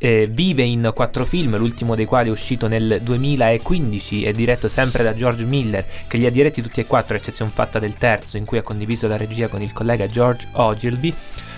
eh, 0.03 0.27
vive 0.31 0.63
in 0.63 0.93
quattro 0.95 1.27
film, 1.27 1.59
l'ultimo 1.59 1.95
dei 1.95 2.07
quali 2.07 2.29
è 2.29 2.33
uscito 2.33 2.69
nel 2.69 3.01
2015 3.03 4.23
e 4.23 4.33
diretto 4.33 4.71
sempre 4.71 5.03
da 5.03 5.15
George 5.15 5.45
Miller, 5.45 5.85
che 6.07 6.17
li 6.17 6.25
ha 6.25 6.31
diretti 6.31 6.63
tutti 6.63 6.81
e 6.81 6.87
quattro, 6.87 7.19
eccezione 7.19 7.51
fatta 7.51 7.79
del 7.79 7.97
terzo, 7.97 8.39
in 8.39 8.47
cui 8.47 8.57
ha 8.57 8.63
condiviso 8.63 9.07
la 9.07 9.19
regia 9.19 9.49
con 9.49 9.61
il 9.61 9.75
collega 9.75 10.09
George 10.09 10.49
Ogilvy. 10.53 11.13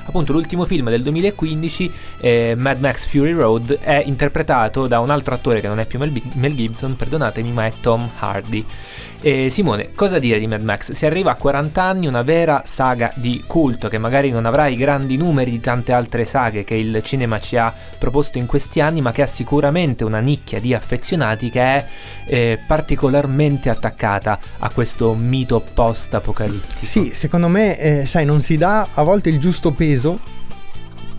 Appunto, 0.04 0.32
l'ultimo 0.32 0.66
film 0.66 0.90
del 0.90 1.02
2015, 1.02 1.92
eh, 2.18 2.54
Mad 2.56 2.80
Max 2.80 3.06
Fury 3.06 3.30
Road, 3.30 3.78
è 3.78 4.02
interpretato 4.04 4.88
da 4.88 4.98
un 4.98 5.10
altro 5.10 5.34
attore 5.34 5.60
che 5.60 5.68
non 5.68 5.78
è 5.78 5.86
più 5.86 6.00
Mel, 6.00 6.12
Mel 6.34 6.56
Gibson, 6.56 6.96
perdonatemi, 6.96 7.52
ma 7.52 7.66
è 7.66 7.72
Tom 7.80 8.10
Hardy. 8.18 8.66
Eh, 9.24 9.50
Simone, 9.50 9.90
cosa 9.94 10.18
dire 10.18 10.40
di 10.40 10.48
Mad 10.48 10.64
Max? 10.64 10.90
Si 10.90 11.06
arriva 11.06 11.30
a 11.30 11.36
40 11.36 11.80
anni, 11.80 12.08
una 12.08 12.22
vera 12.22 12.64
saga 12.66 13.12
di 13.14 13.44
culto 13.46 13.86
che 13.86 13.96
magari 13.96 14.32
non 14.32 14.46
avrà 14.46 14.66
i 14.66 14.74
grandi 14.74 15.16
numeri 15.16 15.52
di 15.52 15.60
tante 15.60 15.92
altre 15.92 16.24
saghe 16.24 16.64
che 16.64 16.74
il 16.74 17.00
cinema 17.04 17.38
ci 17.38 17.56
ha 17.56 17.72
proposto 18.00 18.38
in 18.38 18.46
questi 18.46 18.80
anni, 18.80 19.00
ma 19.00 19.12
che 19.12 19.22
ha 19.22 19.26
sicuramente 19.26 20.02
una 20.02 20.18
nicchia 20.18 20.58
di 20.58 20.74
affezionati 20.74 21.50
che 21.50 21.60
è 21.60 21.86
eh, 22.26 22.58
particolarmente 22.66 23.70
attaccata 23.70 24.40
a 24.58 24.70
questo 24.70 25.14
mito 25.14 25.62
post-apocalittico. 25.72 26.84
Sì, 26.84 27.12
secondo 27.14 27.46
me, 27.46 27.78
eh, 27.78 28.06
sai, 28.06 28.24
non 28.24 28.42
si 28.42 28.56
dà 28.56 28.88
a 28.92 29.04
volte 29.04 29.28
il 29.28 29.38
giusto 29.38 29.70
peso, 29.70 30.18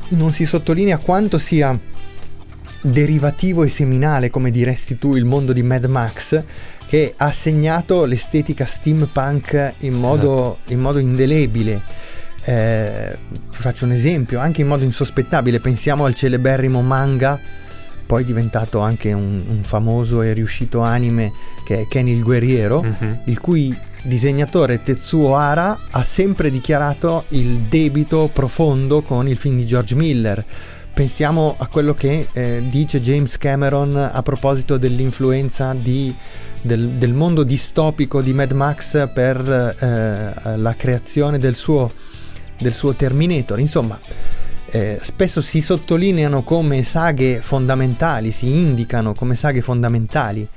non 0.10 0.33
si 0.33 0.45
sottolinea 0.45 0.98
quanto 0.98 1.38
sia 1.38 1.79
derivativo 2.81 3.63
e 3.63 3.69
seminale, 3.69 4.29
come 4.29 4.51
diresti 4.51 4.98
tu, 4.98 5.15
il 5.15 5.24
mondo 5.24 5.53
di 5.53 5.63
Mad 5.63 5.86
Max, 5.86 6.43
che 6.93 7.15
ha 7.17 7.31
segnato 7.31 8.05
l'estetica 8.05 8.67
steampunk 8.67 9.73
in 9.79 9.95
modo, 9.95 10.59
in 10.67 10.79
modo 10.79 11.00
indelebile. 11.00 11.81
Eh, 12.43 13.17
ti 13.50 13.57
faccio 13.57 13.85
un 13.85 13.93
esempio, 13.93 14.38
anche 14.39 14.62
in 14.62 14.67
modo 14.67 14.83
insospettabile, 14.83 15.59
pensiamo 15.59 16.05
al 16.05 16.13
celeberrimo 16.13 16.83
manga, 16.83 17.39
poi 18.05 18.23
diventato 18.23 18.77
anche 18.77 19.12
un, 19.12 19.41
un 19.47 19.63
famoso 19.63 20.21
e 20.21 20.33
riuscito 20.33 20.81
anime 20.81 21.31
che 21.65 21.81
è 21.81 21.88
Ken 21.88 22.07
il 22.07 22.21
Guerriero, 22.21 22.83
Mhm. 22.83 23.21
il 23.25 23.39
cui 23.39 23.75
disegnatore 24.03 24.83
Tetsuo 24.83 25.35
Hara 25.35 25.79
ha 25.89 26.03
sempre 26.03 26.51
dichiarato 26.51 27.25
il 27.29 27.62
debito 27.62 28.29
profondo 28.31 29.01
con 29.01 29.27
il 29.27 29.38
film 29.38 29.55
di 29.57 29.65
George 29.65 29.95
Miller. 29.95 30.45
Pensiamo 30.93 31.55
a 31.57 31.65
quello 31.65 31.95
che 31.95 32.27
eh, 32.33 32.63
dice 32.69 33.01
James 33.01 33.35
Cameron 33.39 33.95
a 33.97 34.21
proposito 34.21 34.77
dell'influenza 34.77 35.73
di- 35.73 36.13
del, 36.63 36.91
del 36.93 37.13
mondo 37.13 37.43
distopico 37.43 38.22
di 38.22 38.34
Mad 38.34 38.51
Max 38.53 39.10
per 39.13 39.38
eh, 39.79 40.58
la 40.58 40.75
creazione 40.75 41.38
del 41.38 41.55
suo, 41.55 41.89
del 42.60 42.74
suo 42.74 42.93
Terminator. 42.93 43.60
Insomma, 43.60 44.00
eh, 44.72 44.98
spesso 45.01 45.41
si 45.41 45.62
sottolineano 45.62 46.41
come 46.43 46.84
saghe 46.84 47.41
fondamentali, 47.41 48.32
si 48.32 48.60
indicano 48.60 49.13
come 49.13 49.36
saghe 49.36 49.62
fondamentali 49.62 50.48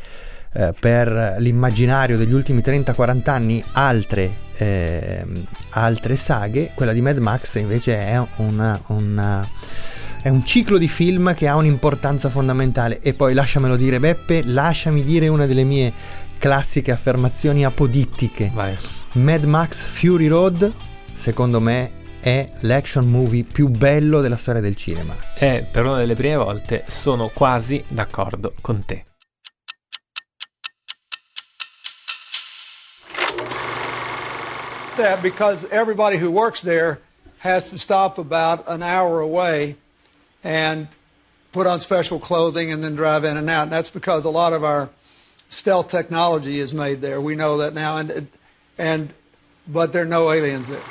eh, 0.53 0.73
per 0.79 1.37
l'immaginario 1.39 2.17
degli 2.17 2.33
ultimi 2.33 2.61
30-40 2.61 3.31
anni 3.31 3.63
altre, 3.73 4.31
ehm, 4.57 5.45
altre 5.71 6.17
saghe, 6.17 6.71
quella 6.75 6.93
di 6.93 7.03
Mad 7.03 7.19
Max 7.19 7.57
invece 7.57 7.97
è, 7.99 8.23
una- 8.37 8.81
una- 8.87 9.47
è 10.27 10.29
un 10.29 10.45
ciclo 10.45 10.77
di 10.77 10.89
film 10.89 11.35
che 11.35 11.47
ha 11.47 11.55
un'importanza 11.55 12.29
fondamentale. 12.29 12.99
E 12.99 13.15
poi 13.15 13.33
lasciamelo 13.33 13.77
dire 13.77 14.01
Beppe, 14.01 14.43
lasciami 14.43 15.05
dire 15.05 15.29
una 15.29 15.47
delle 15.47 15.63
mie 15.63 15.93
classiche 16.39 16.91
affermazioni 16.91 17.65
apodittiche. 17.65 18.51
Vai. 18.53 18.77
Mad 19.13 19.45
Max 19.45 19.85
Fury 19.85 20.27
Road, 20.27 20.75
secondo 21.15 21.61
me, 21.61 22.19
è 22.19 22.45
l'action 22.63 23.09
movie 23.09 23.45
più 23.45 23.69
bello 23.69 24.21
della 24.21 24.35
storia 24.35 24.61
del 24.61 24.75
cinema. 24.75 25.17
E 25.37 25.65
per 25.71 25.85
una 25.85 25.99
delle 25.99 26.15
prime 26.15 26.35
volte 26.35 26.83
sono 26.89 27.31
quasi 27.33 27.85
d'accordo 27.87 28.53
con 28.61 28.85
te. 28.85 29.05
that 34.97 35.21
because 35.21 35.69
everybody 35.71 36.17
who 36.17 36.31
works 36.33 36.63
there 36.63 36.99
has 37.41 37.69
to 37.69 37.77
stop 37.79 38.19
about 38.19 38.65
an 38.67 38.83
hour 38.83 39.21
away 39.21 39.77
and 40.47 40.87
put 41.51 41.67
on 41.67 41.81
special 41.81 42.19
clothing 42.19 42.71
and 42.71 42.83
then 42.83 42.95
drive 42.95 43.25
in 43.25 43.37
and 43.37 43.51
out. 43.51 43.65
And 43.65 43.73
that's 43.73 43.91
because 43.91 44.25
a 44.25 44.31
lot 44.31 44.53
of 44.53 44.63
our 44.63 44.89
stealth 45.49 45.89
technology 45.89 46.61
is 46.61 46.73
made 46.73 47.01
there. 47.01 47.21
We 47.21 47.35
know 47.35 47.59
that 47.59 47.75
now, 47.75 47.97
and 47.99 48.29
and 48.79 49.13
but 49.67 49.93
there 49.93 50.03
are 50.03 50.09
no 50.09 50.31
aliens 50.31 50.69
there. 50.69 50.83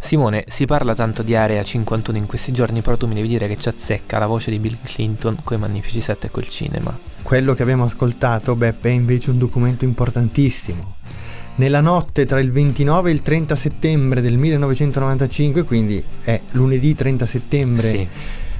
Simone, 0.00 0.44
si 0.48 0.64
parla 0.64 0.94
tanto 0.94 1.22
di 1.22 1.34
Area 1.34 1.62
51 1.62 2.16
in 2.16 2.26
questi 2.26 2.50
giorni, 2.50 2.80
però 2.80 2.96
tu 2.96 3.06
mi 3.06 3.14
devi 3.14 3.28
dire 3.28 3.46
che 3.46 3.58
ci 3.58 3.68
azzecca 3.68 4.18
la 4.18 4.26
voce 4.26 4.50
di 4.50 4.58
Bill 4.58 4.78
Clinton 4.82 5.40
coi 5.44 5.58
Magnifici 5.58 6.00
7 6.00 6.28
e 6.28 6.30
col 6.30 6.48
cinema. 6.48 6.98
Quello 7.20 7.52
che 7.52 7.62
abbiamo 7.62 7.84
ascoltato, 7.84 8.56
Beppe, 8.56 8.88
è 8.88 8.92
invece 8.92 9.28
un 9.28 9.36
documento 9.36 9.84
importantissimo. 9.84 10.96
Nella 11.58 11.80
notte 11.80 12.24
tra 12.24 12.38
il 12.38 12.52
29 12.52 13.10
e 13.10 13.12
il 13.12 13.20
30 13.22 13.56
settembre 13.56 14.20
del 14.20 14.36
1995, 14.38 15.64
quindi 15.64 16.00
è 16.22 16.40
lunedì 16.52 16.94
30 16.94 17.26
settembre 17.26 17.82
Sì. 17.88 18.08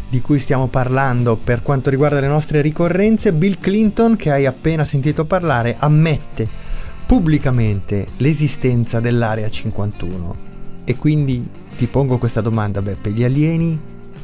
di 0.09 0.21
cui 0.21 0.41
stiamo 0.41 0.67
parlando 0.67 1.37
per 1.37 1.63
quanto 1.63 1.91
riguarda 1.91 2.19
le 2.19 2.27
nostre 2.27 2.61
ricorrenze, 2.61 3.33
Bill 3.33 3.59
Clinton, 3.61 4.17
che 4.17 4.33
hai 4.33 4.47
appena 4.47 4.83
sentito 4.85 5.25
parlare, 5.27 5.77
ammette 5.79 6.49
pubblicamente 7.07 8.07
l'esistenza 8.17 8.99
dell'Area 8.99 9.49
51. 9.49 10.37
E 10.85 10.97
quindi 10.97 11.47
ti 11.77 11.87
pongo 11.87 12.19
questa 12.19 12.41
domanda, 12.41 12.83
Beppe, 12.83 13.13
gli 13.13 13.23
alieni 13.23 13.79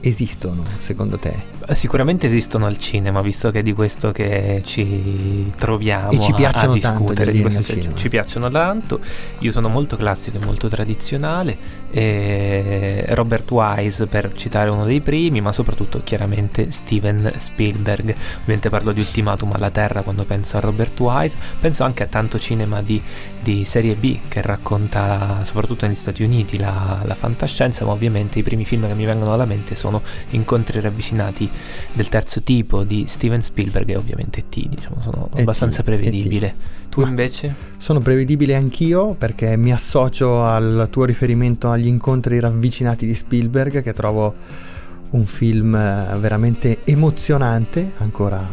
esistono 0.09 0.63
secondo 0.81 1.19
te? 1.19 1.53
Sicuramente 1.71 2.27
esistono 2.27 2.67
al 2.67 2.77
cinema, 2.79 3.23
visto 3.23 3.51
che 3.51 3.61
è 3.61 3.63
di 3.63 3.73
questo 3.73 4.13
che 4.13 4.61
ci 4.65 5.51
troviamo 5.57 6.11
E 6.11 6.21
ci 6.21 6.31
a- 6.33 6.35
piacciono 6.35 6.73
a, 6.75 6.79
tanto 6.79 6.99
discutere. 6.99 7.33
gli 7.33 7.37
di 7.37 7.43
questo 7.43 7.63
cinema. 7.63 7.95
ci 7.97 8.09
piacciono 8.09 8.51
tanto. 8.51 9.01
Io 9.39 9.51
sono 9.51 9.69
molto 9.69 9.97
classico 9.97 10.37
e 10.39 10.45
molto 10.45 10.69
tradizionale. 10.69 11.83
e 11.97 13.05
Robert 13.11 13.49
Wise, 13.53 14.07
per 14.07 14.33
citare 14.35 14.69
uno 14.69 14.85
dei 14.85 15.01
primi, 15.01 15.41
ma 15.41 15.53
soprattutto 15.53 16.01
chiaramente 16.03 16.73
Steven 16.73 17.35
Spielberg. 17.37 18.13
Ovviamente 18.41 18.69
parlo 18.69 18.91
di 18.91 18.99
Ultimatum 18.99 19.53
alla 19.53 19.71
Terra 19.71 20.03
quando 20.03 20.25
penso 20.25 20.57
a 20.57 20.61
Robert 20.61 20.99
Wise. 20.99 21.39
Penso 21.61 21.85
anche 21.85 22.03
a 22.03 22.07
tanto 22.07 22.37
cinema 22.41 22.83
di, 22.83 23.01
di 23.45 23.65
serie 23.67 23.95
B 23.95 24.21
che 24.27 24.41
racconta 24.41 25.45
soprattutto 25.45 25.87
negli 25.87 25.95
Stati 25.95 26.23
Uniti 26.23 26.57
la, 26.57 27.03
la 27.05 27.15
fantascienza, 27.15 27.85
ma 27.85 27.93
ovviamente 27.93 28.39
i 28.39 28.43
primi 28.43 28.65
film 28.65 28.89
che 28.89 28.95
mi 28.95 29.05
vengono 29.05 29.35
alla 29.35 29.45
mente 29.45 29.77
sono 29.77 30.03
incontri 30.31 30.81
ravvicinati 30.81 31.49
del 31.93 32.09
terzo 32.09 32.43
tipo 32.43 32.83
di 32.83 33.05
Steven 33.07 33.43
Spielberg 33.43 33.91
e 33.91 33.97
ovviamente 33.97 34.49
T, 34.49 34.67
diciamo, 34.67 35.01
sono 35.03 35.29
E.T., 35.33 35.41
abbastanza 35.41 35.83
prevedibile. 35.83 36.47
E.T.. 36.47 36.89
Tu 36.89 37.03
Ma- 37.03 37.09
invece? 37.09 37.55
Sono 37.77 38.01
prevedibile 38.01 38.55
anch'io 38.55 39.13
perché 39.13 39.57
mi 39.59 39.73
associo 39.73 40.43
al 40.43 40.89
tuo 40.91 41.05
riferimento 41.05 41.71
agli 41.71 41.87
incontri 41.87 42.41
ravvicinati 42.41 43.05
di 43.05 43.15
Spielberg 43.15 43.83
che 43.83 43.93
trovo 43.93 44.35
un 45.11 45.27
film 45.27 45.75
eh, 45.75 46.17
veramente 46.19 46.79
emozionante 46.85 47.93
ancora, 47.99 48.49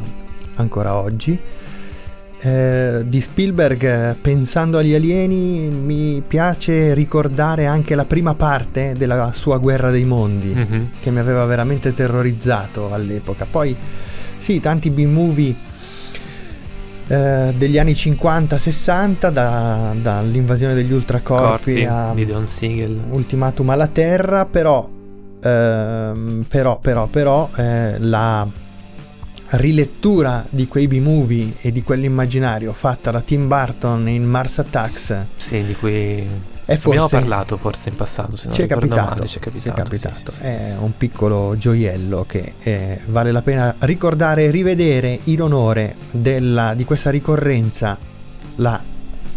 ancora 0.56 0.96
oggi. 0.96 1.40
Eh, 2.44 3.04
di 3.06 3.22
Spielberg, 3.22 4.16
pensando 4.20 4.80
agli 4.80 4.96
alieni, 4.96 5.68
mi 5.70 6.24
piace 6.28 6.96
ricordare 6.96 7.68
anche 7.68 7.94
la 7.94 8.06
prima 8.06 8.34
parte 8.34 8.94
della 8.98 9.30
sua 9.34 9.60
Guerra 9.60 9.92
dei 9.92 10.06
Mondi 10.06 10.52
Mhm. 10.56 10.90
che 11.02 11.12
mi 11.12 11.20
aveva 11.20 11.46
veramente 11.46 11.94
terrorizzato 11.94 12.92
all'epoca. 12.92 13.46
Poi 13.50 13.76
sì, 14.40 14.60
tanti 14.60 14.90
B-movie 14.90 15.56
eh, 17.08 17.54
degli 17.58 17.78
anni 17.78 17.94
50-60, 17.94 19.30
da- 19.30 19.94
dall'invasione 20.02 20.74
degli 20.74 20.94
ultracorpi 20.94 21.74
Corpi 21.74 21.86
a 21.86 22.12
di 22.16 22.26
Don 22.26 22.48
Siegel. 22.48 22.98
Ultimatum 23.12 23.70
alla 23.70 23.88
Terra, 23.88 24.46
però, 24.46 24.90
ehm, 25.44 26.46
però, 26.48 26.80
però, 26.80 27.06
però, 27.08 27.50
eh, 27.56 28.00
la 28.00 28.48
rilettura 29.52 30.46
di 30.50 30.68
quei 30.68 30.88
B-movie 30.88 31.54
e 31.62 31.72
di 31.72 31.84
quell'immaginario 31.84 32.74
fatta 32.74 33.12
da 33.12 33.22
Tim 33.22 33.48
Burton 33.48 34.08
in 34.08 34.24
Mars 34.24 34.60
Attacks 34.60 35.16
Sì, 35.38 35.64
di 35.66 35.76
cui 35.76 36.26
è 36.64 36.74
abbiamo 36.76 37.08
forse 37.08 37.18
parlato 37.18 37.58
forse 37.58 37.90
in 37.90 37.96
passato, 37.96 38.38
se 38.38 38.46
non 38.46 38.54
ci 38.54 38.62
è 38.62 38.64
ricordo 38.64 38.88
capitato, 38.88 39.16
male, 39.16 39.28
ci 39.28 39.38
è 39.38 39.42
capitato. 39.42 39.62
ci 39.62 39.68
è 39.68 39.84
sì, 39.84 39.84
capitato. 39.84 40.32
sì, 40.32 40.38
sì. 40.38 40.44
È 40.44 40.76
un 40.78 40.96
piccolo 40.96 41.56
gioiello 41.58 42.26
che 42.26 42.54
eh, 42.60 43.02
vale 43.08 43.32
la 43.32 43.42
pena 43.42 43.76
ricordare 43.80 44.46
e 44.46 44.52
rivedere 44.52 45.20
in 45.26 45.42
onore 45.42 45.96
della- 46.12 46.74
di 46.74 46.86
questa 46.86 47.10
ricorrenza, 47.10 47.98
la 48.56 48.82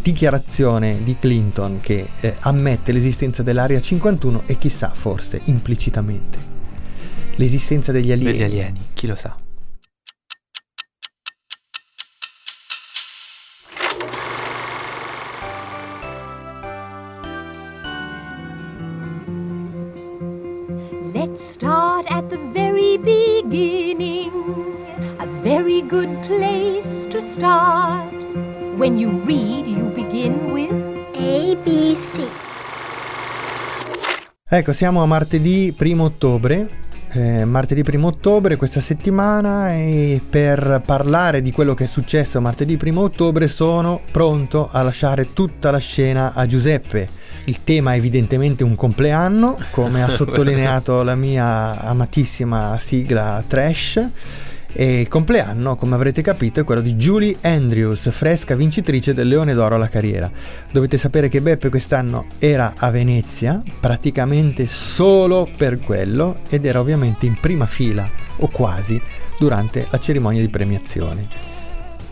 dichiarazione 0.01 1.03
di 1.03 1.17
Clinton 1.19 1.79
che 1.81 2.09
eh, 2.21 2.37
ammette 2.41 2.93
l'esistenza 2.93 3.43
dell'Area 3.43 3.81
51 3.81 4.43
e 4.47 4.59
chissà 4.59 4.91
forse 4.93 5.41
implicitamente 5.45 6.39
l'esistenza 7.37 7.91
degli 7.91 8.13
alieni. 8.13 8.33
Degli 8.33 8.43
alieni, 8.45 8.81
chi 8.93 9.07
lo 9.07 9.17
sa. 9.17 9.35
Start. 27.35 28.25
When 28.77 28.97
you 28.97 29.21
read, 29.25 29.67
you 29.67 29.91
begin 29.93 30.53
with 30.53 30.71
A, 31.15 31.57
B, 31.65 31.97
C. 31.97 32.29
Ecco, 34.49 34.73
siamo 34.73 35.03
a 35.03 35.07
martedì 35.07 35.75
1 35.77 36.03
ottobre. 36.03 36.83
eh, 37.11 37.45
martedì 37.45 37.83
1 37.85 38.07
ottobre 38.07 38.57
questa 38.57 38.81
settimana 38.81 39.73
e 39.73 40.21
per 40.29 40.83
parlare 40.85 41.43
di 41.43 41.51
quello 41.51 41.75
che 41.75 41.85
è 41.85 41.87
successo 41.87 42.41
martedì 42.41 42.77
1 42.81 43.01
ottobre 43.01 43.47
sono 43.47 44.01
pronto 44.11 44.69
a 44.71 44.83
lasciare 44.83 45.33
tutta 45.33 45.73
la 45.73 45.79
scena 45.79 46.35
a 46.35 46.47
Giuseppe. 46.47 47.09
Il 47.47 47.65
tema 47.65 47.95
è 47.95 47.97
evidentemente 47.97 48.63
un 48.63 48.77
compleanno, 48.77 49.59
come 49.73 50.05
ha 50.05 50.09
sottolineato 50.11 51.03
la 51.03 51.17
mia 51.17 51.81
amatissima 51.81 52.79
sigla 52.79 53.43
trash. 53.45 54.11
E 54.77 55.03
il 55.03 55.09
compleanno, 55.09 55.77
come 55.77 55.95
avrete 55.95 56.21
capito, 56.21 56.61
è 56.61 56.65
quello 56.65 56.81
di 56.81 56.97
Julie 56.97 57.37
Andrews, 57.43 58.11
fresca 58.11 58.57
vincitrice 58.57 59.15
del 59.15 59.29
Leone 59.29 59.55
d'Oro 59.55 59.77
alla 59.77 59.89
carriera. 59.89 60.29
Dovete 60.73 60.99
sapere 60.99 61.29
che 61.29 61.41
Beppe 61.41 61.69
quest'anno 61.69 62.27
era 62.41 62.73
a 62.77 62.91
Venezia, 62.91 63.63
praticamente 63.79 64.67
solo 64.67 65.49
per 65.57 65.79
quello, 65.79 66.39
ed 66.49 66.65
era 66.65 66.81
ovviamente 66.81 67.25
in 67.25 67.37
prima 67.41 67.67
fila, 67.67 68.09
o 68.39 68.49
quasi, 68.49 69.01
durante 69.39 69.87
la 69.91 69.99
cerimonia 70.01 70.41
di 70.41 70.49
premiazione. 70.49 71.53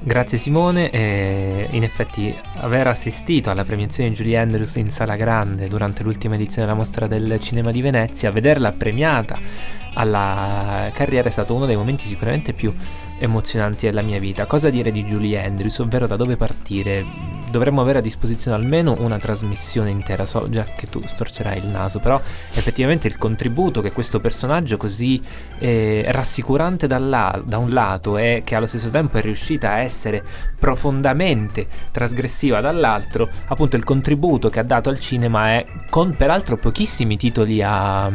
Grazie 0.05 0.39
Simone, 0.39 0.91
e 0.91 1.67
in 1.71 1.83
effetti 1.83 2.33
aver 2.59 2.87
assistito 2.87 3.51
alla 3.51 3.65
premiazione 3.65 4.11
di 4.11 4.15
Julie 4.15 4.39
Andrews 4.39 4.77
in 4.77 4.91
sala 4.91 5.17
grande 5.17 5.67
durante 5.67 6.05
l'ultima 6.05 6.37
edizione 6.37 6.67
della 6.67 6.79
mostra 6.79 7.09
del 7.09 7.41
cinema 7.41 7.73
di 7.73 7.83
Venezia, 7.83 8.31
vederla 8.31 8.71
premiata 8.71 9.81
alla 9.95 10.91
carriera 10.93 11.29
è 11.29 11.33
stato 11.33 11.55
uno 11.55 11.67
dei 11.67 11.77
momenti 11.77 12.07
sicuramente 12.07 12.53
più 12.53 12.75
emozionanti 13.23 13.87
della 13.87 14.03
mia 14.03 14.19
vita. 14.19 14.47
Cosa 14.47 14.69
dire 14.69 14.91
di 14.91 15.05
Julie 15.05 15.43
Andrews, 15.45 15.79
ovvero 15.79 16.07
da 16.07 16.17
dove 16.17 16.37
partire? 16.37 17.05
Dovremmo 17.53 17.83
avere 17.83 17.99
a 17.99 18.03
disposizione 18.03 18.57
almeno 18.57 18.97
una 18.99 19.19
trasmissione 19.19 19.91
intera, 19.91 20.25
so 20.25 20.49
già 20.49 20.63
che 20.63 20.89
tu 20.89 21.03
storcerai 21.05 21.59
il 21.59 21.67
naso, 21.67 21.99
però 21.99 22.21
effettivamente 22.55 23.09
il 23.09 23.19
contributo 23.19 23.83
che 23.83 23.93
questo 23.93 24.21
personaggio 24.21 24.79
così 24.79 25.21
eh, 25.59 26.05
rassicurante 26.09 26.87
da, 26.87 26.97
un 26.97 27.71
lato 27.71 28.17
e 28.17 28.41
che 28.43 28.55
allo 28.55 28.67
stesso 28.67 28.89
tempo 28.89 29.19
è 29.19 29.21
riuscita 29.21 29.73
a 29.73 29.79
essere 29.81 30.25
profondamente 30.59 31.67
trasgressiva 31.91 32.61
dall'altro, 32.61 33.29
appunto 33.47 33.77
il 33.77 33.85
contributo 33.85 34.49
che 34.49 34.59
ha 34.59 34.65
dato 34.65 34.89
al 34.89 34.99
cinema 34.99 35.51
è 35.51 35.67
con 35.91 36.17
peraltro 36.17 36.57
pochissimi 36.57 37.19
titoli 37.19 37.63
a... 37.63 38.11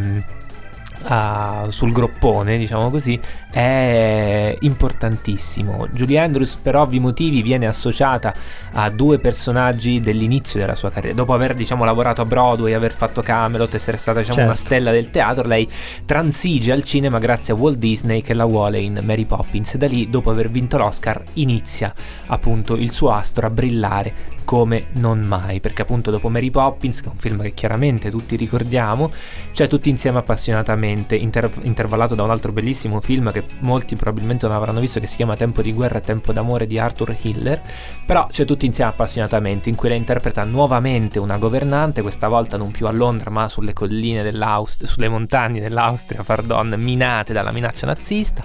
a- 1.10 1.66
sul 1.70 1.92
groppone, 1.92 2.58
diciamo 2.58 2.90
così, 2.90 3.20
è 3.52 4.56
importantissimo. 4.60 5.88
Julie 5.92 6.20
Andrews, 6.20 6.56
per 6.56 6.76
ovvi 6.76 7.00
motivi, 7.00 7.42
viene 7.42 7.68
associata 7.68 8.34
a 8.74 8.90
due 8.90 9.20
personaggi 9.20 10.00
dell'inizio 10.00 10.60
della 10.60 10.76
sua 10.76 10.92
carriera. 10.92 11.16
Dopo 11.16 11.34
aver, 11.34 11.54
diciamo, 11.56 11.84
lavorato 11.86 12.22
a 12.22 12.26
Broadway, 12.26 12.74
aver 12.74 12.92
fatto 12.94 13.22
Camelot, 13.22 13.74
essere 13.74 13.98
stata, 13.98 14.20
diciamo, 14.20 14.44
una 14.44 14.54
Certo. 14.54 14.66
stella 14.68 14.92
del 14.92 15.10
teatro, 15.10 15.48
lei 15.48 15.68
transige 16.06 16.72
al 16.72 16.84
cinema 16.84 17.20
grazie 17.20 17.54
a 17.54 17.58
Walt 17.58 17.78
Disney 17.78 18.22
che 18.22 18.34
la 18.34 18.46
vuole 18.46 18.80
in 18.80 19.00
Mary 19.04 19.26
Poppins. 19.26 19.74
E 19.74 19.78
da 19.78 19.88
lì, 19.88 20.10
dopo 20.10 20.30
aver 20.30 20.50
vinto 20.50 20.78
l'Oscar, 20.78 21.22
inizia 21.34 21.94
appunto 22.28 22.76
il 22.76 22.92
suo 22.92 23.10
astro 23.10 23.48
a 23.48 23.50
brillare 23.50 24.36
come 24.48 24.86
non 24.94 25.20
mai, 25.24 25.60
perché 25.60 25.82
appunto 25.82 26.10
dopo 26.10 26.30
Mary 26.30 26.50
Poppins, 26.50 27.02
che 27.02 27.10
è 27.10 27.12
un 27.12 27.18
film 27.18 27.42
che 27.42 27.54
chiaramente 27.54 28.10
tutti 28.10 28.38
ricordiamo, 28.38 29.12
c'è 29.52 29.68
tutti 29.68 29.90
insieme 29.90 30.20
appassionatamente, 30.20 31.18
inter- 31.18 31.60
intervallato 31.64 32.16
da 32.16 32.24
un 32.24 32.30
altro 32.30 32.54
bellissimo 32.54 33.02
film 33.02 33.30
che 33.34 33.44
molti 33.60 33.98
probabilmente 33.98 34.48
non 34.48 34.56
avranno 34.56 34.80
visto, 34.80 35.02
che 35.02 35.08
si 35.08 35.18
chiama 35.18 35.36
Tempo 35.36 35.62
di 35.62 35.74
guerra 35.74 35.98
e 35.98 36.02
tempo 36.02 36.32
d'amore 36.32 36.66
di 36.66 36.80
Arthur 36.80 37.14
Hiller, 37.24 37.62
però 38.06 38.28
c'è 38.28 38.46
tutti 38.46 38.66
insieme 38.66 38.92
appassionatamente, 38.92 39.68
in 39.68 39.76
cui 39.76 39.90
lei 39.90 39.98
interpreta 39.98 40.46
nuovamente 40.46 41.20
una 41.20 41.38
governante, 41.38 42.02
questa 42.02 42.30
volta 42.30 42.56
non 42.56 42.72
più 42.72 42.88
a 42.88 42.92
Londra, 42.92 43.30
ma 43.30 43.50
sulle 43.50 43.74
colline 43.74 44.24
dell'Austria, 44.24 44.88
sulle 44.88 45.10
montagne 45.10 45.60
dell'Austria, 45.60 46.24
pardon, 46.24 46.74
minate 46.78 47.34
dalla 47.34 47.52
minaccia 47.52 47.86
nazista, 47.86 48.42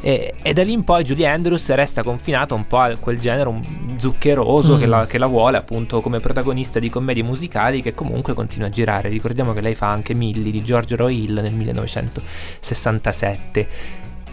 e, 0.00 0.34
e 0.42 0.52
da 0.52 0.64
lì 0.64 0.72
in 0.72 0.82
poi 0.82 1.04
Julie 1.04 1.28
Andrews 1.28 1.72
resta 1.74 2.02
confinata 2.02 2.54
un 2.54 2.66
po' 2.66 2.78
a 2.80 2.96
quel 2.98 3.20
genere 3.20 3.60
zuccheroso 3.98 4.74
Mm. 4.74 4.78
che, 4.80 4.86
la, 4.86 5.06
che 5.06 5.18
la 5.18 5.26
vuole 5.26 5.42
appunto 5.52 6.00
come 6.00 6.20
protagonista 6.20 6.78
di 6.78 6.88
commedie 6.88 7.22
musicali 7.22 7.82
che 7.82 7.92
comunque 7.94 8.32
continua 8.34 8.68
a 8.68 8.70
girare. 8.70 9.08
Ricordiamo 9.08 9.52
che 9.52 9.60
lei 9.60 9.74
fa 9.74 9.90
anche 9.90 10.14
Millie 10.14 10.50
di 10.50 10.62
George 10.62 10.96
Roy 10.96 11.24
Hill 11.24 11.40
nel 11.40 11.52
1967. 11.52 13.68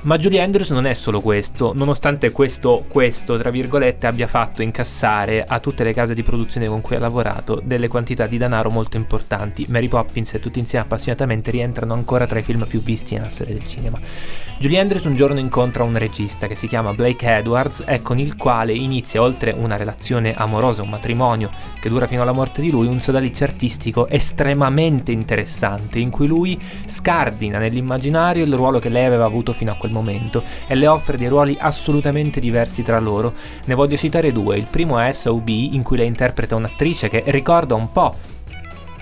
Ma 0.04 0.18
Julie 0.18 0.42
Andrews 0.42 0.72
non 0.72 0.88
è 0.88 0.96
solo 0.96 1.22
questo, 1.22 1.74
nonostante 1.76 2.32
questo, 2.32 2.86
questo, 2.88 3.38
tra 3.38 3.52
virgolette, 3.52 4.08
abbia 4.08 4.26
fatto 4.26 4.64
incassare 4.64 5.44
a 5.44 5.60
tutte 5.60 5.84
le 5.84 5.94
case 5.94 6.16
di 6.16 6.24
produzione 6.24 6.68
con 6.68 6.82
cui 6.82 6.96
ha 6.96 7.00
lavorato 7.00 7.62
delle 7.64 7.88
quantità 7.88 8.26
di 8.26 8.40
denaro 8.40 8.72
molto 8.72 8.98
importanti. 8.98 9.68
Mary 9.70 9.88
Poppins 9.88 10.34
e 10.34 10.40
tutti 10.40 10.58
insieme 10.58 10.86
appassionatamente 10.86 11.52
rientrano 11.52 11.94
ancora 11.94 12.26
tra 12.26 12.40
i 12.40 12.42
film 12.42 12.66
più 12.66 12.82
visti 12.82 13.14
nella 13.14 13.30
storia 13.30 13.54
del 13.54 13.68
cinema. 13.68 14.00
Julie 14.58 14.80
Andrews 14.80 15.06
un 15.06 15.16
giorno 15.16 15.40
incontra 15.40 15.84
un 15.84 15.98
regista 15.98 16.48
che 16.48 16.56
si 16.56 16.68
chiama 16.68 16.94
Blake 16.94 17.38
Edwards 17.38 17.84
e 17.86 18.02
con 18.02 18.18
il 18.18 18.36
quale 18.36 18.74
inizia, 18.74 19.22
oltre 19.22 19.52
una 19.52 19.76
relazione 19.76 20.34
amorosa, 20.36 20.82
un 20.82 20.90
matrimonio 20.90 21.50
che 21.80 21.90
dura 21.90 22.08
fino 22.08 22.24
alla 22.24 22.32
morte 22.32 22.62
di 22.62 22.72
lui, 22.72 22.88
un 22.88 23.00
sodalizio 23.00 23.46
artistico 23.46 24.08
estremamente 24.08 25.12
interessante 25.12 26.00
in 26.00 26.10
cui 26.10 26.26
lui 26.28 26.60
scardina 26.86 27.60
nell'immaginario 27.60 28.44
il 28.44 28.54
ruolo 28.54 28.80
che 28.80 28.90
lei 28.90 29.06
aveva 29.06 29.26
avuto 29.26 29.54
fino 29.54 29.72
a 29.72 29.76
quel 29.76 29.91
momento 29.92 30.44
e 30.68 30.76
le 30.76 30.88
offre 30.88 31.18
dei 31.18 31.28
ruoli 31.28 31.58
assolutamente 31.60 32.40
diversi 32.40 32.82
tra 32.82 33.00
loro. 33.00 33.34
Ne 33.66 33.76
voglio 33.76 33.98
citare 33.98 34.32
due. 34.32 34.58
Il 34.58 34.68
primo 34.70 35.00
è 35.00 35.12
SOB 35.12 35.48
in 35.48 35.84
cui 35.84 35.98
lei 35.98 36.08
interpreta 36.08 36.56
un'attrice 36.56 37.10
che 37.10 37.24
ricorda 37.28 37.76
un 37.76 37.92
po' 37.92 38.16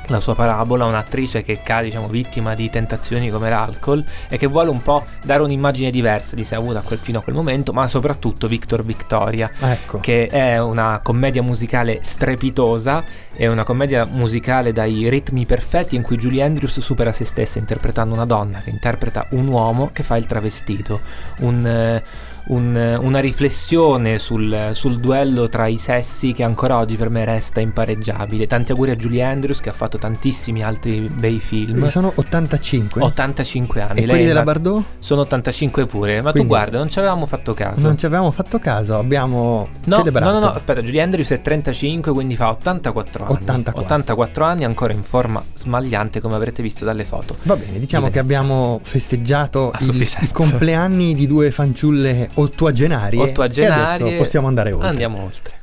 la 0.10 0.19
sua 0.19 0.36
parabola, 0.36 0.86
un'attrice 0.86 1.43
che 1.43 1.62
cade, 1.62 1.86
diciamo, 1.86 2.08
vittima 2.08 2.54
di 2.54 2.69
tentazioni 2.69 3.30
come 3.30 3.50
l'alcol 3.50 4.04
e 4.28 4.38
che 4.38 4.48
vuole 4.48 4.69
un 4.69 4.82
po' 4.82 5.06
dare 5.24 5.43
un'immagine 5.43 5.91
diversa 5.91 6.36
di 6.36 6.43
sé 6.43 6.56
avuta 6.56 6.82
quel, 6.82 7.00
fino 7.00 7.19
a 7.19 7.22
quel 7.22 7.36
momento, 7.36 7.74
ma 7.74 7.88
soprattutto 7.88 8.48
Victor 8.48 8.84
Victoria, 8.84 9.52
Ecco. 9.60 10.00
che 10.00 10.28
è 10.28 10.60
una 10.60 11.00
commedia 11.04 11.41
musicale 11.41 12.00
strepitosa, 12.02 13.04
è 13.34 13.48
una 13.48 13.63
commedia 13.63 14.06
musicale 14.06 14.72
dai 14.72 15.10
ritmi 15.10 15.45
perfetti 15.45 15.95
in 15.95 16.02
cui 16.02 16.17
Julie 16.17 16.43
Andrews 16.43 16.80
supera 16.80 17.12
se 17.12 17.26
stessa 17.26 17.60
interpretando 17.60 18.13
una 18.13 18.26
donna 18.26 18.60
che 18.60 18.69
interpreta 18.69 19.28
un 19.32 19.48
uomo 19.48 19.89
che 19.93 20.04
fa 20.04 20.17
il 20.17 20.26
travestito, 20.26 21.02
un... 21.39 21.65
eh, 21.65 22.04
un- 22.50 22.98
una 23.02 23.20
riflessione 23.20 24.20
sul, 24.20 24.70
sul 24.74 25.00
duello 25.00 25.50
tra 25.50 25.68
i 25.68 25.78
sessi 25.78 26.34
che 26.34 26.44
ancora 26.44 26.78
oggi 26.78 26.96
per 26.96 27.10
me 27.10 27.26
resta 27.26 27.60
impareggiabile. 27.60 28.48
Tanti 28.48 28.72
auguri 28.72 28.92
a 28.92 28.96
Julie 28.96 29.24
Andrews 29.24 29.60
che 29.60 29.70
ha 29.70 29.74
fatto 29.74 29.98
tantissimi 29.98 30.64
altri 30.64 31.10
bei 31.12 31.40
film. 31.40 31.84
E 31.84 31.90
sono 31.90 32.12
85. 32.16 33.02
85 33.04 33.82
anni. 33.82 33.92
E 33.92 33.96
Lei 34.02 34.08
quelli 34.10 34.26
della 34.26 34.44
Bardot? 34.44 34.84
Sono 35.00 35.22
85 35.22 35.86
pure. 35.86 36.22
Ma 36.22 36.32
Quindi- 36.32 36.42
tu 36.42 36.46
guarda, 36.48 36.78
non 36.78 36.90
ci 36.90 37.00
avevamo 37.00 37.26
fatto 37.26 37.54
caso. 37.54 37.80
Non 37.80 37.98
ci 37.98 38.06
avevamo 38.06 38.32
fatto 38.32 38.60
caso, 38.60 38.98
abbiamo 38.98 39.68
No, 39.86 39.96
celebrato. 39.98 40.32
no, 40.34 40.40
no, 40.40 40.46
no, 40.48 40.54
aspetta, 40.54 40.82
Julie 40.82 41.02
Andrews 41.02 41.30
è 41.32 41.42
35, 41.42 42.12
quindi 42.12 42.36
fa 42.36 42.50
84 42.50 43.26
anni. 43.26 43.34
84. 43.42 43.82
84 43.84 44.46
anni, 44.46 44.64
ancora 44.66 44.94
in 44.94 45.04
forma 45.04 45.44
smagliante, 45.54 46.20
come 46.22 46.36
avrete 46.36 46.62
visto 46.62 46.84
dalle 46.86 47.06
foto. 47.06 47.36
Va 47.44 47.56
bene, 47.56 47.80
diciamo 47.80 48.08
Di 48.08 48.12
che 48.14 48.20
abbiamo 48.20 48.80
festeggiato 48.84 49.72
sufficienza. 49.78 50.26
i 50.26 50.32
compleanni 50.32 51.14
di 51.14 51.28
due 51.28 51.52
fanciulle 51.52 52.30
ottuagenarie. 52.41 53.21
Ottuagenarie. 53.21 54.06
E 54.06 54.08
adesso 54.08 54.17
possiamo 54.17 54.47
andare 54.47 54.71
oltre. 54.71 54.88
Andiamo 54.88 55.23
oltre. 55.23 55.58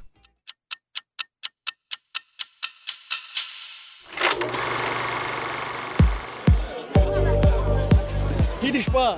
Qui 8.60 8.70
dit 8.70 8.90
pas 8.90 9.16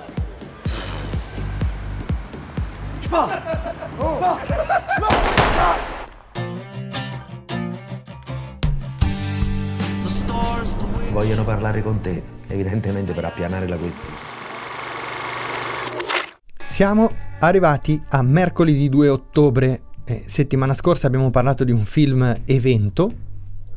Vogliono 11.11 11.43
parlare 11.43 11.83
con 11.83 12.01
te, 12.01 12.23
evidentemente 12.49 13.13
per 13.13 13.25
appianare 13.25 13.67
la 13.67 13.77
questione. 13.77 14.38
Siamo 16.79 17.11
arrivati 17.41 18.01
a 18.11 18.23
mercoledì 18.23 18.89
2 18.89 19.09
ottobre. 19.09 19.83
Eh, 20.05 20.23
settimana 20.29 20.75
scorsa 20.75 21.09
abbiamo 21.09 21.29
parlato 21.29 21.65
di 21.65 21.73
un 21.73 21.85
film 21.85 22.43
evento 22.45 23.13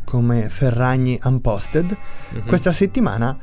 come 0.05 0.49
Ferragni 0.49 1.19
Unposted. 1.23 1.97
Mhm. 2.33 2.45
Questa 2.45 2.71
settimana 2.71 3.35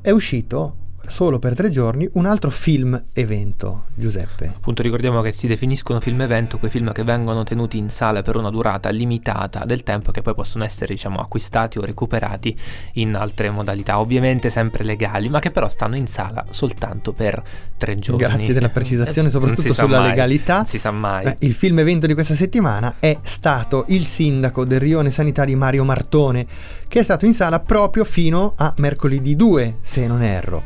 è 0.00 0.08
uscito 0.08 0.76
solo 1.06 1.38
per 1.38 1.54
tre 1.54 1.70
giorni 1.70 2.08
un 2.14 2.26
altro 2.26 2.50
film 2.50 3.00
evento, 3.12 3.84
Giuseppe. 3.94 4.46
Appunto 4.46 4.82
ricordiamo 4.82 5.20
che 5.20 5.32
si 5.32 5.46
definiscono 5.46 6.00
film 6.00 6.20
evento 6.22 6.58
quei 6.58 6.70
film 6.70 6.92
che 6.92 7.04
vengono 7.04 7.44
tenuti 7.44 7.78
in 7.78 7.90
sala 7.90 8.22
per 8.22 8.36
una 8.36 8.50
durata 8.50 8.88
limitata 8.90 9.64
del 9.64 9.82
tempo 9.82 10.10
che 10.10 10.22
poi 10.22 10.34
possono 10.34 10.64
essere 10.64 10.94
diciamo 10.94 11.20
acquistati 11.20 11.78
o 11.78 11.82
recuperati 11.82 12.56
in 12.94 13.14
altre 13.14 13.50
modalità, 13.50 13.98
ovviamente 13.98 14.50
sempre 14.50 14.84
legali, 14.84 15.28
ma 15.28 15.40
che 15.40 15.50
però 15.50 15.68
stanno 15.68 15.96
in 15.96 16.06
sala 16.06 16.44
soltanto 16.50 17.12
per 17.12 17.42
tre 17.76 17.96
giorni. 17.96 18.22
Grazie 18.22 18.54
della 18.54 18.68
precisazione, 18.68 19.28
Eh, 19.28 19.30
soprattutto 19.30 19.72
sulla 19.72 19.98
mai, 19.98 20.08
legalità. 20.10 20.64
Si 20.64 20.78
sa 20.78 20.90
mai. 20.90 21.24
Eh, 21.24 21.36
il 21.40 21.54
film 21.54 21.78
evento 21.78 22.06
di 22.06 22.14
questa 22.14 22.34
settimana 22.34 22.96
è 22.98 23.18
stato 23.22 23.84
Il 23.88 24.06
sindaco 24.06 24.64
del 24.64 24.80
rione 24.80 25.10
sanitario 25.10 25.56
Mario 25.56 25.84
Martone, 25.84 26.46
che 26.88 27.00
è 27.00 27.02
stato 27.02 27.26
in 27.26 27.34
sala 27.34 27.60
proprio 27.60 28.04
fino 28.04 28.54
a 28.56 28.72
mercoledì 28.78 29.34
2, 29.34 29.78
se 29.80 30.06
non 30.06 30.22
erro. 30.22 30.62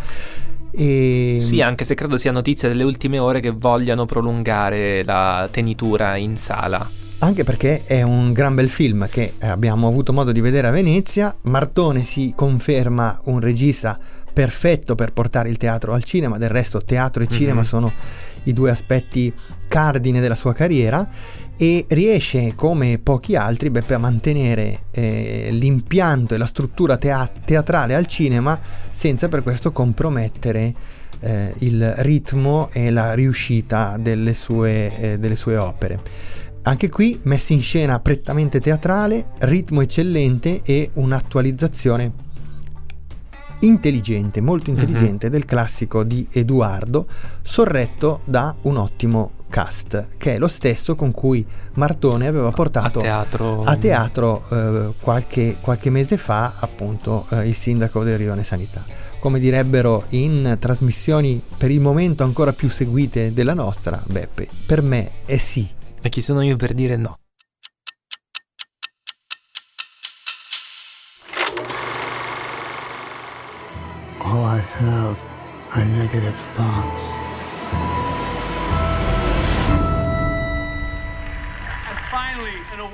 E... 0.77 1.39
Sì, 1.41 1.62
anche 1.62 1.85
se 1.85 1.95
credo 1.95 2.19
sia 2.19 2.33
notizia 2.33 2.69
delle 2.69 2.85
ultime 2.85 3.19
ore 3.19 3.41
che 3.41 3.51
vogliano 3.51 4.05
prolungare 4.05 5.03
la 5.05 5.49
tenitura 5.51 6.17
in 6.17 6.37
sala. 6.37 6.89
Anche 7.19 7.45
perché 7.45 7.85
è 7.87 8.03
un 8.03 8.33
gran 8.33 8.55
bel 8.55 8.69
film 8.69 9.09
che 9.09 9.35
abbiamo 9.41 9.89
avuto 9.89 10.12
modo 10.12 10.33
di 10.33 10.43
vedere 10.43 10.67
a 10.67 10.71
Venezia. 10.71 11.35
Martone 11.43 12.05
si 12.05 12.35
conferma 12.37 13.21
un 13.25 13.41
regista 13.41 13.99
perfetto 14.31 14.95
per 14.95 15.15
portare 15.15 15.49
il 15.49 15.57
teatro 15.57 15.95
al 15.95 16.05
cinema, 16.05 16.37
del 16.37 16.51
resto 16.51 16.83
teatro 16.83 17.23
e 17.23 17.29
cinema 17.29 17.61
Mhm. 17.61 17.67
sono 17.67 17.93
i 18.43 18.53
due 18.53 18.71
aspetti 18.71 19.33
cardine 19.67 20.21
della 20.21 20.35
sua 20.35 20.53
carriera 20.53 21.09
e 21.57 21.87
riesce 21.88 22.55
come 22.55 22.99
pochi 22.99 23.35
altri 23.35 23.71
Beppe 23.71 23.95
a 23.95 23.99
mantenere 23.99 24.85
eh, 24.90 25.49
l'impianto 25.51 26.35
e 26.35 26.38
la 26.38 26.47
struttura 26.47 26.97
tea- 26.97 27.31
teatrale 27.45 27.95
al 27.95 28.07
cinema 28.07 28.59
senza 28.90 29.29
per 29.29 29.42
questo 29.42 29.73
compromettere 29.73 30.75
eh, 31.21 31.55
il 31.59 31.95
ritmo 31.99 32.69
e 32.73 32.90
la 32.90 33.14
riuscita 33.14 33.97
delle 33.99 34.35
sue, 34.35 34.99
eh, 34.99 35.19
delle 35.19 35.37
sue 35.37 35.57
opere. 35.57 36.01
Anche 36.62 36.88
qui 36.88 37.21
messi 37.23 37.53
in 37.53 37.61
scena 37.61 38.01
prettamente 38.01 38.61
teatrale, 38.61 39.27
ritmo 39.38 39.83
eccellente 39.83 40.62
e 40.64 40.90
un'attualizzazione 40.95 42.25
intelligente, 43.61 44.40
molto 44.40 44.71
intelligente 44.71 45.31
del 45.31 45.45
classico 45.45 46.03
di 46.03 46.27
Edoardo, 46.31 47.07
sorretto 47.40 48.21
da 48.25 48.55
un 48.62 48.77
ottimo 48.77 49.31
cast, 49.49 50.09
che 50.19 50.35
è 50.35 50.39
lo 50.39 50.49
stesso 50.49 50.95
con 50.95 51.13
cui 51.13 51.47
Martone 51.75 52.27
aveva 52.27 52.51
portato 52.51 52.99
a 53.01 53.03
teatro. 53.03 53.63
a 53.63 53.77
teatro, 53.77 54.45
eh, 54.51 54.93
qualche, 55.01 55.57
qualche 55.61 55.91
mese 55.91 56.17
fa 56.17 56.55
appunto 56.59 57.27
eh, 57.31 57.49
il 57.49 57.55
sindaco 57.55 58.05
del 58.05 58.19
Rione 58.19 58.45
Sanità. 58.45 58.85
Come 59.19 59.39
direbbero 59.39 60.05
in 60.11 60.57
trasmissioni 60.61 61.43
per 61.57 61.71
il 61.71 61.81
momento 61.81 62.23
ancora 62.23 62.53
più 62.53 62.69
seguite 62.69 63.33
della 63.33 63.55
nostra, 63.55 64.01
Beppe, 64.07 64.49
per 64.67 64.83
me 64.83 65.11
è 65.25 65.37
sì. 65.37 65.69
E 66.01 66.09
chi 66.09 66.21
sono 66.21 66.43
io 66.43 66.57
per 66.57 66.75
dire 66.75 66.97
no? 66.97 67.19
All 74.21 74.45
I 74.45 74.61
have 74.81 75.17
are 75.73 75.85
negative 75.85 76.35
thoughts. 76.57 77.26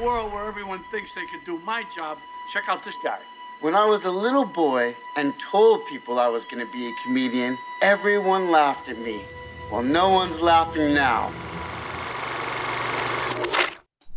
World 0.02 0.32
where 0.32 0.44
everyone 0.46 0.84
thinks 0.90 1.12
they 1.12 1.26
could 1.26 1.44
do 1.44 1.58
my 1.60 1.84
job, 1.94 2.18
check 2.52 2.64
out 2.68 2.84
this 2.84 2.96
guy. 3.02 3.20
When 3.60 3.74
I 3.76 3.84
was 3.84 4.04
a 4.04 4.10
little 4.10 4.44
boy 4.44 4.96
and 5.16 5.32
told 5.50 5.86
people 5.86 6.18
I 6.18 6.26
was 6.26 6.44
going 6.44 6.66
to 6.66 6.72
be 6.72 6.88
a 6.88 6.92
comedian, 7.04 7.56
everyone 7.80 8.50
laughed 8.50 8.88
at 8.88 8.98
me. 8.98 9.24
Well, 9.70 9.82
no 9.82 10.08
one's 10.08 10.40
laughing 10.40 10.92
now. 10.92 11.30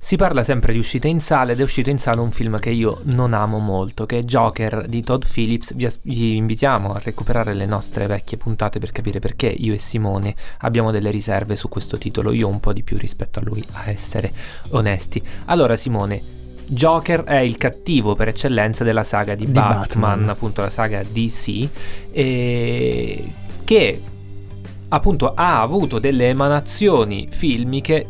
Si 0.05 0.17
parla 0.17 0.43
sempre 0.43 0.71
di 0.71 0.77
uscite 0.77 1.07
in 1.07 1.19
sala 1.19 1.53
ed 1.53 1.59
è 1.59 1.63
uscito 1.63 1.89
in 1.89 1.97
sala 1.97 2.21
un 2.21 2.31
film 2.31 2.59
che 2.59 2.69
io 2.69 2.99
non 3.05 3.33
amo 3.33 3.57
molto, 3.57 4.05
che 4.05 4.19
è 4.19 4.23
Joker 4.23 4.85
di 4.87 5.01
Todd 5.01 5.23
Phillips. 5.23 5.73
Vi, 5.73 5.83
as- 5.83 5.97
vi 6.03 6.35
invitiamo 6.35 6.93
a 6.93 7.01
recuperare 7.03 7.55
le 7.55 7.65
nostre 7.65 8.05
vecchie 8.05 8.37
puntate 8.37 8.77
per 8.77 8.91
capire 8.91 9.17
perché 9.17 9.47
io 9.47 9.73
e 9.73 9.79
Simone 9.79 10.35
abbiamo 10.59 10.91
delle 10.91 11.09
riserve 11.09 11.55
su 11.55 11.69
questo 11.69 11.97
titolo. 11.97 12.31
Io 12.33 12.47
un 12.47 12.59
po' 12.59 12.71
di 12.71 12.83
più 12.83 12.99
rispetto 12.99 13.39
a 13.39 13.41
lui, 13.43 13.65
a 13.71 13.89
essere 13.89 14.31
onesti. 14.69 15.19
Allora, 15.45 15.75
Simone. 15.75 16.21
Joker 16.67 17.23
è 17.23 17.37
il 17.37 17.57
cattivo 17.57 18.13
per 18.13 18.27
eccellenza 18.27 18.83
della 18.83 19.03
saga 19.03 19.33
di, 19.33 19.45
Di 19.45 19.51
Batman, 19.53 20.01
Batman. 20.01 20.29
appunto 20.29 20.61
la 20.61 20.69
saga 20.69 21.01
DC, 21.01 21.67
e 22.11 23.31
che 23.63 24.01
appunto 24.87 25.33
ha 25.33 25.61
avuto 25.61 25.97
delle 25.97 26.29
emanazioni 26.29 27.27
filmiche 27.31 28.05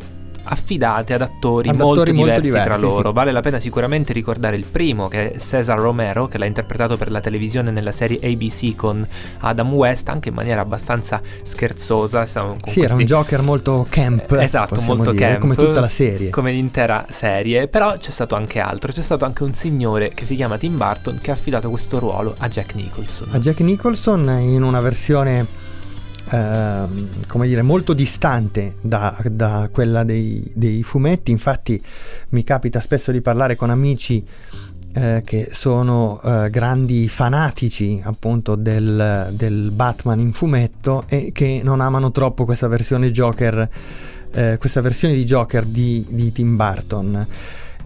affidate 0.46 1.14
ad 1.14 1.22
attori, 1.22 1.70
Ad 1.70 1.76
molto, 1.76 2.02
attori 2.02 2.16
molto 2.18 2.34
diversi, 2.40 2.52
tra 2.52 2.64
diversi, 2.64 2.84
loro. 2.84 3.10
sì. 3.10 3.14
Vale 3.16 3.32
la 3.32 3.40
pena 3.42 3.60
sicuramente 3.60 4.14
ricordare 4.14 4.56
il 4.56 4.66
primo, 4.66 5.08
che 5.08 5.32
è 5.34 5.40
Cesar 5.40 5.80
Romero, 5.80 6.28
che 6.28 6.38
l'ha 6.38 6.46
interpretato 6.46 6.98
per 6.98 7.12
la 7.12 7.20
televisione 7.20 7.72
nella 7.72 7.92
serie 7.92 8.20
ABC 8.22 8.76
con 8.76 9.06
Adam 9.40 9.74
West, 9.74 10.08
anche 10.10 10.30
in 10.30 10.36
maniera 10.36 10.62
abbastanza 10.62 11.22
scherzosa. 11.44 12.26
Sì, 12.26 12.38
era 12.38 12.46
un 12.48 12.58
questi- 12.60 13.04
Joker 13.06 13.42
molto 13.42 13.86
camp. 13.90 14.32
Esatto, 14.34 14.76
possiamo 14.76 14.96
molto 14.96 15.12
dire, 15.12 15.28
camp. 15.30 15.40
Come 15.40 15.56
tutta 15.56 15.80
la 15.80 15.88
serie. 15.88 16.30
Come 16.30 16.52
l'intera 16.52 17.06
serie. 17.10 17.68
Però 17.68 17.98
c'è 17.98 18.12
stato 18.12 18.36
anche 18.36 18.60
altro. 18.60 18.92
C'è 18.92 19.02
stato 19.02 19.26
anche 19.26 19.44
un 19.44 19.54
signore 19.54 20.10
che 20.14 20.26
si 20.26 20.36
chiama 20.36 20.58
Tim 20.58 20.78
Burton 20.78 21.20
che 21.22 21.32
ha 21.32 21.34
affidato 21.34 21.70
questo 21.70 22.00
ruolo 22.00 22.36
a 22.38 22.48
Jack 22.50 22.76
Nicholson. 22.76 23.30
a 23.32 23.40
Jack 23.40 23.60
Nicholson 23.62 24.28
in 24.42 24.62
una 24.64 24.80
versione 24.82 25.64
ehm, 26.30 27.26
come 27.28 27.48
dire 27.48 27.62
molto 27.62 27.94
distante 27.94 28.76
da, 28.82 29.18
da 29.30 29.70
quella 29.72 30.04
dei, 30.04 30.52
dei 30.54 30.84
fumetti. 30.84 31.32
Infatti 31.32 31.82
mi 32.30 32.44
capita 32.44 32.80
spesso 32.80 33.12
di 33.12 33.22
parlare 33.22 33.56
con 33.56 33.70
amici 33.70 34.26
eh, 34.94 35.22
che 35.26 35.50
sono 35.52 36.22
eh, 36.24 36.50
grandi 36.50 37.08
fanatici 37.10 38.02
appunto 38.04 38.56
del, 38.56 39.30
del 39.32 39.72
Batman 39.72 40.20
in 40.20 40.32
fumetto 40.32 41.04
e 41.08 41.32
che 41.34 41.62
non 41.64 41.82
amano 41.82 42.12
troppo 42.12 42.46
questa 42.46 42.68
versione 42.68 43.12
Joker 43.12 43.70
eh, 44.36 44.58
questa 44.60 44.82
versione 44.82 45.14
di 45.14 45.24
Joker 45.24 45.66
di, 45.66 46.06
di 46.10 46.32
Tim 46.32 46.56
Burton. 46.56 47.28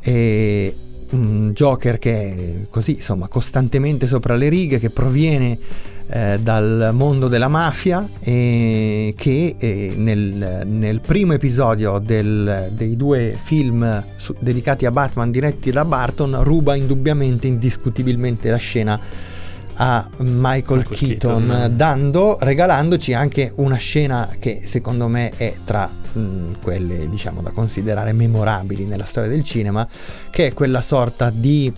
E 0.01 0.75
un 1.11 1.51
Joker 1.53 1.99
che 1.99 2.11
è 2.13 2.69
così, 2.69 2.93
insomma, 2.93 3.27
costantemente 3.27 4.07
sopra 4.07 4.35
le 4.35 4.49
righe, 4.49 4.79
che 4.79 4.89
proviene 4.89 5.57
eh, 6.11 6.39
dal 6.41 6.89
mondo 6.93 7.27
della 7.27 7.47
mafia 7.47 8.07
e 8.19 9.13
che 9.15 9.55
eh, 9.57 9.93
nel, 9.95 10.63
nel, 10.65 11.01
primo 11.01 11.33
episodio 11.33 11.99
del, 11.99 12.71
dei 12.71 12.95
due 12.95 13.37
film 13.41 14.03
su, 14.17 14.35
dedicati 14.39 14.85
a 14.85 14.91
Batman 14.91 15.29
diretti 15.29 15.71
da 15.71 15.85
Barton 15.85 16.43
ruba 16.43 16.75
indubbiamente, 16.75 17.45
indiscutibilmente 17.45 18.49
la 18.49 18.57
scena 18.57 18.99
a 19.81 20.09
Michael, 20.17 20.79
Michael 20.79 20.87
Keaton, 20.87 21.45
Keaton, 21.47 21.75
dando, 21.77 22.37
regalandoci 22.41 23.13
anche 23.13 23.53
una 23.55 23.77
scena 23.77 24.35
che 24.37 24.63
secondo 24.65 25.07
me 25.07 25.31
è 25.37 25.55
tra 25.63 25.87
mh, 25.87 26.59
quelle 26.61 27.07
diciamo 27.07 27.41
da 27.41 27.51
considerare 27.51 28.11
memorabili 28.11 28.85
nella 28.85 29.05
storia 29.05 29.29
del 29.29 29.43
cinema, 29.43 29.87
che 30.31 30.47
è 30.47 30.53
quella 30.53 30.81
sorta 30.81 31.31
di 31.33 31.71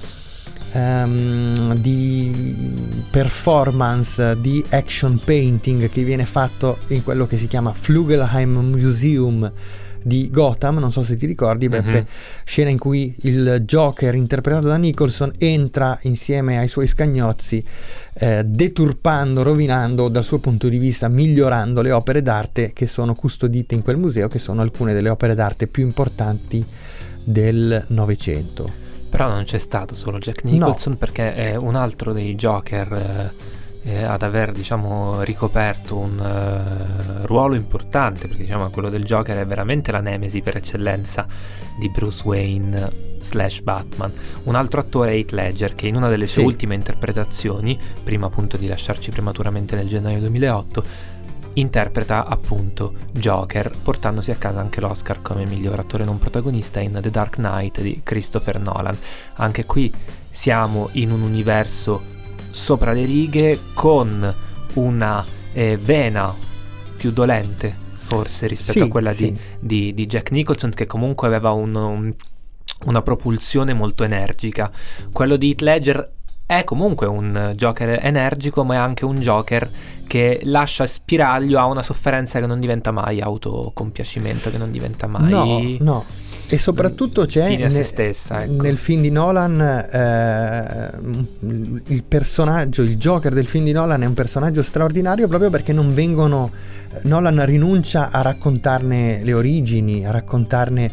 um, 0.73 1.75
di 1.75 3.05
performance 3.09 4.37
di 4.39 4.63
action 4.69 5.21
painting 5.23 5.89
che 5.89 6.03
viene 6.03 6.25
fatto 6.25 6.79
in 6.87 7.03
quello 7.03 7.27
che 7.27 7.37
si 7.37 7.47
chiama 7.47 7.73
Flugelheim 7.73 8.57
Museum 8.57 9.51
di 10.03 10.29
Gotham, 10.31 10.79
non 10.79 10.91
so 10.91 11.03
se 11.03 11.15
ti 11.15 11.25
ricordi, 11.25 11.67
Beppe, 11.67 11.89
mm-hmm. 11.89 12.03
scena 12.43 12.69
in 12.69 12.79
cui 12.79 13.15
il 13.21 13.63
Joker 13.65 14.15
interpretato 14.15 14.67
da 14.67 14.75
Nicholson 14.75 15.31
entra 15.37 15.97
insieme 16.03 16.57
ai 16.57 16.67
suoi 16.67 16.87
scagnozzi, 16.87 17.63
eh, 18.13 18.43
deturpando, 18.43 19.43
rovinando, 19.43 20.07
dal 20.07 20.23
suo 20.23 20.39
punto 20.39 20.67
di 20.69 20.77
vista 20.77 21.07
migliorando 21.07 21.81
le 21.81 21.91
opere 21.91 22.21
d'arte 22.21 22.71
che 22.73 22.87
sono 22.87 23.13
custodite 23.13 23.75
in 23.75 23.83
quel 23.83 23.97
museo, 23.97 24.27
che 24.27 24.39
sono 24.39 24.61
alcune 24.61 24.93
delle 24.93 25.09
opere 25.09 25.35
d'arte 25.35 25.67
più 25.67 25.83
importanti 25.83 26.65
del 27.23 27.85
Novecento. 27.89 28.80
Però 29.21 29.33
non 29.33 29.43
c'è 29.43 29.59
stato 29.59 29.93
solo 29.93 30.17
Jack 30.17 30.45
Nicholson 30.45 30.93
no. 30.93 30.97
perché 30.97 31.35
è 31.35 31.55
un 31.55 31.75
altro 31.75 32.11
dei 32.11 32.33
Joker 32.33 32.91
eh, 33.83 33.91
eh, 33.91 34.03
ad 34.03 34.23
aver 34.23 34.51
diciamo 34.51 35.21
ricoperto 35.21 35.95
un 35.95 36.17
uh, 36.17 37.25
ruolo 37.27 37.53
importante 37.53 38.27
perché 38.27 38.41
diciamo 38.41 38.71
quello 38.71 38.89
del 38.89 39.03
Joker 39.03 39.37
è 39.37 39.45
veramente 39.45 39.91
la 39.91 39.99
nemesi 39.99 40.41
per 40.41 40.57
eccellenza 40.57 41.27
di 41.77 41.87
Bruce 41.89 42.27
Wayne 42.27 43.09
slash 43.21 43.61
Batman. 43.61 44.11
Un 44.45 44.55
altro 44.55 44.81
attore 44.81 45.11
è 45.11 45.13
Heath 45.13 45.33
Ledger 45.33 45.75
che 45.75 45.85
in 45.85 45.97
una 45.97 46.09
delle 46.09 46.25
sue 46.25 46.41
ultime 46.41 46.73
interpretazioni, 46.73 47.79
prima 48.03 48.25
appunto 48.25 48.57
di 48.57 48.65
lasciarci 48.65 49.11
prematuramente 49.11 49.75
nel 49.75 49.87
gennaio 49.87 50.17
2008, 50.17 50.83
interpreta 51.53 52.25
appunto 52.25 52.93
Joker, 53.11 53.71
portandosi 53.81 54.31
a 54.31 54.35
casa 54.35 54.59
anche 54.59 54.81
l'Oscar 54.81 55.21
come 55.21 55.45
miglior 55.45 55.79
attore 55.79 56.05
non 56.05 56.17
protagonista 56.17 56.79
in 56.79 56.97
The 57.01 57.09
Dark 57.09 57.35
Knight 57.35 57.81
di 57.81 58.01
Christopher 58.03 58.59
Nolan. 58.59 58.97
Anche 59.35 59.65
qui 59.65 59.91
siamo 60.29 60.89
in 60.93 61.11
un 61.11 61.21
universo 61.21 62.19
sopra 62.49 62.93
le 62.93 63.05
righe 63.05 63.59
con 63.73 64.35
una 64.73 65.25
eh, 65.53 65.77
vena 65.77 66.33
più 66.95 67.11
dolente 67.11 67.89
forse 68.11 68.47
rispetto 68.47 68.79
sì, 68.79 68.85
a 68.85 68.87
quella 68.87 69.13
sì. 69.13 69.31
di, 69.31 69.39
di, 69.59 69.93
di, 69.93 70.05
Jack 70.05 70.31
Nicholson 70.31 70.71
che 70.71 70.85
comunque 70.85 71.27
aveva 71.27 71.51
un, 71.51 71.73
un, 71.75 72.13
una 72.85 73.01
propulsione 73.01 73.73
molto 73.73 74.03
energica. 74.03 74.69
Quello 75.13 75.37
di 75.37 75.49
Heath 75.49 75.61
Ledger 75.61 76.11
è 76.57 76.65
comunque 76.65 77.07
un 77.07 77.53
Joker 77.55 77.99
energico 78.01 78.65
ma 78.65 78.73
è 78.73 78.77
anche 78.77 79.05
un 79.05 79.21
Joker 79.21 79.69
che 80.05 80.41
lascia 80.43 80.85
spiraglio 80.85 81.57
a 81.57 81.65
una 81.65 81.81
sofferenza 81.81 82.41
che 82.41 82.45
non 82.45 82.59
diventa 82.59 82.91
mai 82.91 83.21
autocompiacimento, 83.21 84.49
che 84.51 84.57
non 84.57 84.69
diventa 84.69 85.07
mai... 85.07 85.77
No, 85.79 85.93
no. 85.93 86.05
E 86.49 86.57
soprattutto 86.57 87.25
c'è 87.25 87.55
ne, 87.55 87.83
stessa, 87.83 88.43
ecco. 88.43 88.61
nel 88.63 88.77
film 88.77 89.03
di 89.03 89.09
Nolan 89.09 89.61
eh, 89.61 90.91
il 91.85 92.03
personaggio, 92.03 92.81
il 92.81 92.97
Joker 92.97 93.31
del 93.31 93.45
film 93.45 93.63
di 93.63 93.71
Nolan 93.71 94.03
è 94.03 94.05
un 94.05 94.13
personaggio 94.13 94.61
straordinario 94.61 95.29
proprio 95.29 95.49
perché 95.49 95.71
non 95.71 95.93
vengono... 95.93 96.51
Nolan 97.03 97.45
rinuncia 97.45 98.09
a 98.11 98.21
raccontarne 98.21 99.21
le 99.23 99.31
origini, 99.31 100.05
a 100.05 100.11
raccontarne 100.11 100.91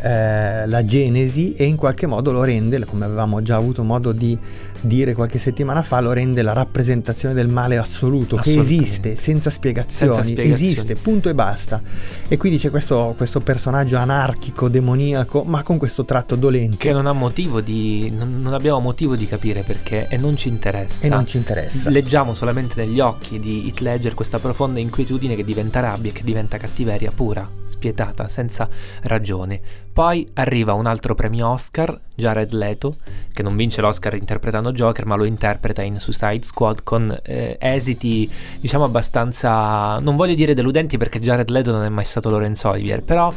eh, 0.00 0.66
la 0.66 0.84
genesi 0.84 1.54
e 1.54 1.64
in 1.64 1.76
qualche 1.76 2.06
modo 2.06 2.30
lo 2.30 2.44
rende, 2.44 2.84
come 2.84 3.04
avevamo 3.04 3.42
già 3.42 3.56
avuto 3.56 3.82
modo 3.82 4.12
di 4.12 4.38
dire 4.80 5.12
qualche 5.14 5.38
settimana 5.38 5.82
fa, 5.82 6.00
lo 6.00 6.12
rende 6.12 6.42
la 6.42 6.52
rappresentazione 6.52 7.34
del 7.34 7.48
male 7.48 7.78
assoluto 7.78 8.36
che 8.36 8.58
esiste 8.58 9.16
senza 9.16 9.50
spiegazioni, 9.50 10.14
senza 10.14 10.28
spiegazioni, 10.28 10.70
esiste, 10.72 10.94
punto 10.94 11.28
e 11.28 11.34
basta. 11.34 11.80
E 12.28 12.36
qui 12.36 12.56
c'è 12.56 12.70
questo, 12.70 13.14
questo, 13.16 13.40
personaggio 13.40 13.96
anarchico, 13.96 14.68
demoniaco, 14.68 15.42
ma 15.44 15.62
con 15.62 15.78
questo 15.78 16.04
tratto 16.04 16.36
dolente. 16.36 16.76
Che 16.76 16.92
non 16.92 17.06
ha 17.06 17.12
motivo 17.12 17.60
di. 17.60 18.10
non, 18.10 18.52
abbiamo 18.52 18.78
motivo 18.80 19.16
di 19.16 19.26
capire 19.26 19.62
perché 19.62 20.06
e 20.08 20.16
non 20.16 20.36
ci 20.36 20.48
interessa. 20.48 21.06
E 21.06 21.10
non 21.10 21.26
ci 21.26 21.36
interessa. 21.36 21.90
Leggiamo 21.90 22.34
solamente 22.34 22.84
negli 22.84 23.00
occhi 23.00 23.40
di 23.40 23.64
Heath 23.66 23.80
Ledger 23.80 24.14
questa 24.14 24.38
profonda 24.38 24.78
inquietudine 24.78 25.34
che 25.34 25.44
diventa 25.44 25.80
rabbia 25.80 26.10
e 26.10 26.14
che 26.14 26.22
diventa 26.22 26.56
cattiveria 26.56 27.10
pura, 27.10 27.48
spietata, 27.66 28.28
senza 28.28 28.68
ragione 29.02 29.86
poi 29.98 30.24
arriva 30.34 30.74
un 30.74 30.86
altro 30.86 31.16
premio 31.16 31.48
Oscar, 31.48 31.98
Jared 32.14 32.52
Leto, 32.52 32.94
che 33.32 33.42
non 33.42 33.56
vince 33.56 33.80
l'Oscar 33.80 34.14
interpretando 34.14 34.70
Joker, 34.70 35.04
ma 35.04 35.16
lo 35.16 35.24
interpreta 35.24 35.82
in 35.82 35.98
Suicide 35.98 36.44
Squad 36.44 36.84
con 36.84 37.18
eh, 37.24 37.56
esiti, 37.58 38.30
diciamo, 38.60 38.84
abbastanza, 38.84 39.98
non 39.98 40.14
voglio 40.14 40.36
dire 40.36 40.54
deludenti 40.54 40.98
perché 40.98 41.18
Jared 41.18 41.48
Leto 41.48 41.72
non 41.72 41.82
è 41.82 41.88
mai 41.88 42.04
stato 42.04 42.30
Lorenzo 42.30 42.68
Olivier, 42.68 43.02
però 43.02 43.34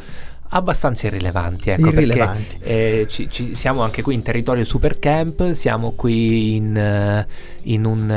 abbastanza 0.54 1.08
irrilevanti, 1.08 1.70
ecco, 1.70 1.90
irrilevanti. 1.90 2.58
perché 2.58 3.02
eh, 3.02 3.08
ci, 3.08 3.30
ci, 3.30 3.56
siamo 3.56 3.82
anche 3.84 4.02
qui 4.02 4.16
in 4.16 4.22
territorio 4.22 4.66
super 4.66 5.00
camp, 5.00 5.52
siamo 5.52 5.92
qui 5.92 6.56
in, 6.56 7.26
uh, 7.26 7.32
in 7.64 7.86
un 7.86 8.10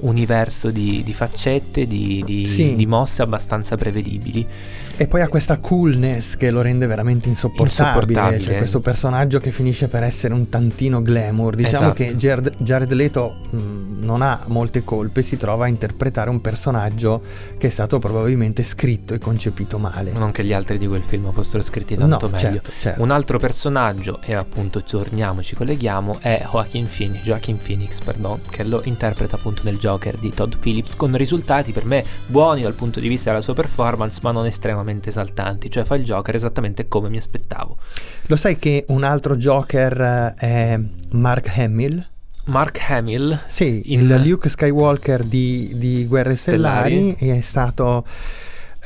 uh, 0.00 0.06
universo 0.06 0.70
di, 0.70 1.02
di, 1.04 1.12
faccette, 1.12 1.86
di, 1.86 2.22
di, 2.24 2.46
sì. 2.46 2.76
di 2.76 2.86
mosse 2.86 3.22
abbastanza 3.22 3.76
prevedibili. 3.76 4.46
E 4.96 5.08
poi 5.08 5.22
ha 5.22 5.28
questa 5.28 5.58
coolness 5.58 6.36
che 6.36 6.52
lo 6.52 6.62
rende 6.62 6.86
veramente 6.86 7.28
insopportabile. 7.28 7.88
insopportabile. 7.88 8.40
Cioè, 8.40 8.56
questo 8.58 8.80
personaggio 8.80 9.40
che 9.40 9.50
finisce 9.50 9.88
per 9.88 10.04
essere 10.04 10.34
un 10.34 10.48
tantino 10.48 11.02
glamour. 11.02 11.56
Diciamo 11.56 11.86
esatto. 11.86 11.94
che 11.94 12.14
Jared, 12.14 12.54
Jared 12.58 12.92
Leto 12.92 13.34
mh, 13.50 13.56
mm, 13.56 14.04
non 14.04 14.22
ha 14.22 14.42
molte 14.46 14.84
colpe, 14.84 15.22
si 15.22 15.36
trova 15.36 15.64
a 15.64 15.68
interpretare 15.68 16.30
un 16.30 16.40
personaggio 16.40 17.22
che 17.58 17.66
è 17.66 17.70
stato 17.70 17.98
probabilmente 17.98 18.62
scritto 18.62 19.14
e 19.14 19.18
concepito 19.18 19.78
male. 19.78 20.12
Non 20.12 20.30
che 20.30 20.44
gli 20.44 20.52
altri 20.52 20.78
di 20.84 20.90
quel 20.90 21.02
film 21.02 21.32
fossero 21.32 21.62
scritti 21.62 21.96
tanto 21.96 22.26
no, 22.26 22.32
meglio. 22.32 22.38
Certo, 22.38 22.72
certo. 22.78 23.02
Un 23.02 23.10
altro 23.10 23.38
personaggio, 23.38 24.20
e 24.22 24.34
appunto 24.34 24.82
torniamo, 24.82 25.42
ci 25.42 25.54
colleghiamo, 25.54 26.18
è 26.20 26.46
Joaquin 26.50 26.86
Phoenix, 26.86 27.22
Joaquin 27.22 27.56
Phoenix 27.56 28.00
pardon, 28.00 28.40
che 28.48 28.64
lo 28.64 28.82
interpreta 28.84 29.36
appunto 29.36 29.62
nel 29.64 29.78
Joker 29.78 30.18
di 30.18 30.30
Todd 30.30 30.54
Phillips, 30.58 30.96
con 30.96 31.16
risultati 31.16 31.72
per 31.72 31.84
me 31.84 32.04
buoni 32.26 32.62
dal 32.62 32.74
punto 32.74 33.00
di 33.00 33.08
vista 33.08 33.30
della 33.30 33.42
sua 33.42 33.54
performance, 33.54 34.20
ma 34.22 34.30
non 34.30 34.46
estremamente 34.46 35.08
esaltanti, 35.08 35.70
cioè 35.70 35.84
fa 35.84 35.94
il 35.96 36.04
Joker 36.04 36.34
esattamente 36.34 36.88
come 36.88 37.08
mi 37.08 37.16
aspettavo. 37.16 37.76
Lo 38.26 38.36
sai 38.36 38.58
che 38.58 38.84
un 38.88 39.04
altro 39.04 39.36
Joker 39.36 40.00
eh, 40.00 40.34
è 40.34 40.80
Mark 41.10 41.50
Hamill? 41.56 42.06
Mark 42.46 42.78
Hamill? 42.90 43.40
Sì, 43.46 43.94
il 43.94 44.06
Luke 44.06 44.48
Skywalker 44.48 45.24
di, 45.24 45.72
di 45.74 46.04
Guerre 46.06 46.36
Stellari, 46.36 47.14
Stellari. 47.16 47.38
è 47.38 47.40
stato 47.40 48.04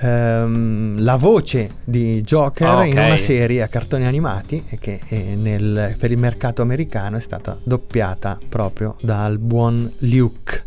la 0.01 1.17
voce 1.17 1.71
di 1.85 2.23
Joker 2.23 2.69
okay. 2.69 2.91
in 2.91 2.99
una 2.99 3.17
serie 3.17 3.63
a 3.63 3.69
cartoni 3.69 4.07
animati 4.07 4.65
che 4.79 5.01
nel, 5.35 5.97
per 5.99 6.13
il 6.13 6.19
mercato 6.19 6.63
americano 6.63 7.17
è 7.17 7.21
stata 7.21 7.59
doppiata 7.63 8.39
proprio 8.49 8.97
dal 9.01 9.39
buon 9.39 9.91
Luke. 9.99 10.67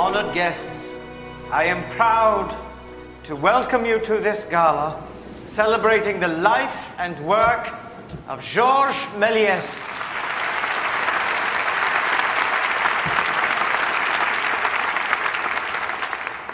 honored 0.00 0.32
guests, 0.32 0.88
I 1.52 1.64
am 1.64 1.84
proud 1.90 2.56
to 3.24 3.36
welcome 3.36 3.84
you 3.84 4.00
to 4.00 4.18
this 4.18 4.46
gala 4.46 4.96
celebrating 5.46 6.20
the 6.20 6.28
life 6.28 6.90
and 6.98 7.18
work 7.20 7.74
of 8.26 8.40
Georges 8.40 9.06
Méliès. 9.18 9.99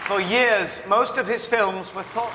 For 0.07 0.21
years, 0.21 0.83
most 0.87 1.19
of 1.19 1.29
his 1.29 1.49
films 1.49 1.93
were 1.93 2.05
thought. 2.13 2.31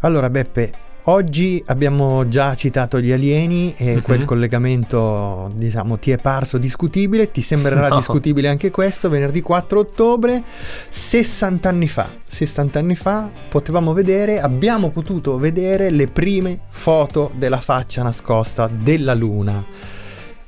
Allora, 0.00 0.28
Beppe, 0.28 0.72
Oggi 1.04 1.62
abbiamo 1.66 2.26
già 2.26 2.56
citato 2.56 3.00
gli 3.00 3.12
alieni 3.12 3.72
e 3.76 3.94
uh-huh. 3.94 4.02
quel 4.02 4.24
collegamento, 4.24 5.52
diciamo, 5.54 5.98
ti 5.98 6.10
è 6.10 6.18
parso 6.18 6.58
discutibile, 6.58 7.30
ti 7.30 7.42
sembrerà 7.42 7.86
no. 7.86 7.96
discutibile 7.96 8.48
anche 8.48 8.72
questo, 8.72 9.08
venerdì 9.08 9.40
4 9.40 9.78
ottobre, 9.78 10.42
60 10.88 11.68
anni 11.68 11.86
fa, 11.86 12.08
60 12.26 12.78
anni 12.80 12.96
fa 12.96 13.30
potevamo 13.48 13.92
vedere, 13.92 14.40
abbiamo 14.40 14.90
potuto 14.90 15.38
vedere 15.38 15.90
le 15.90 16.08
prime 16.08 16.58
foto 16.70 17.30
della 17.34 17.60
faccia 17.60 18.02
nascosta 18.02 18.68
della 18.68 19.14
Luna. 19.14 19.64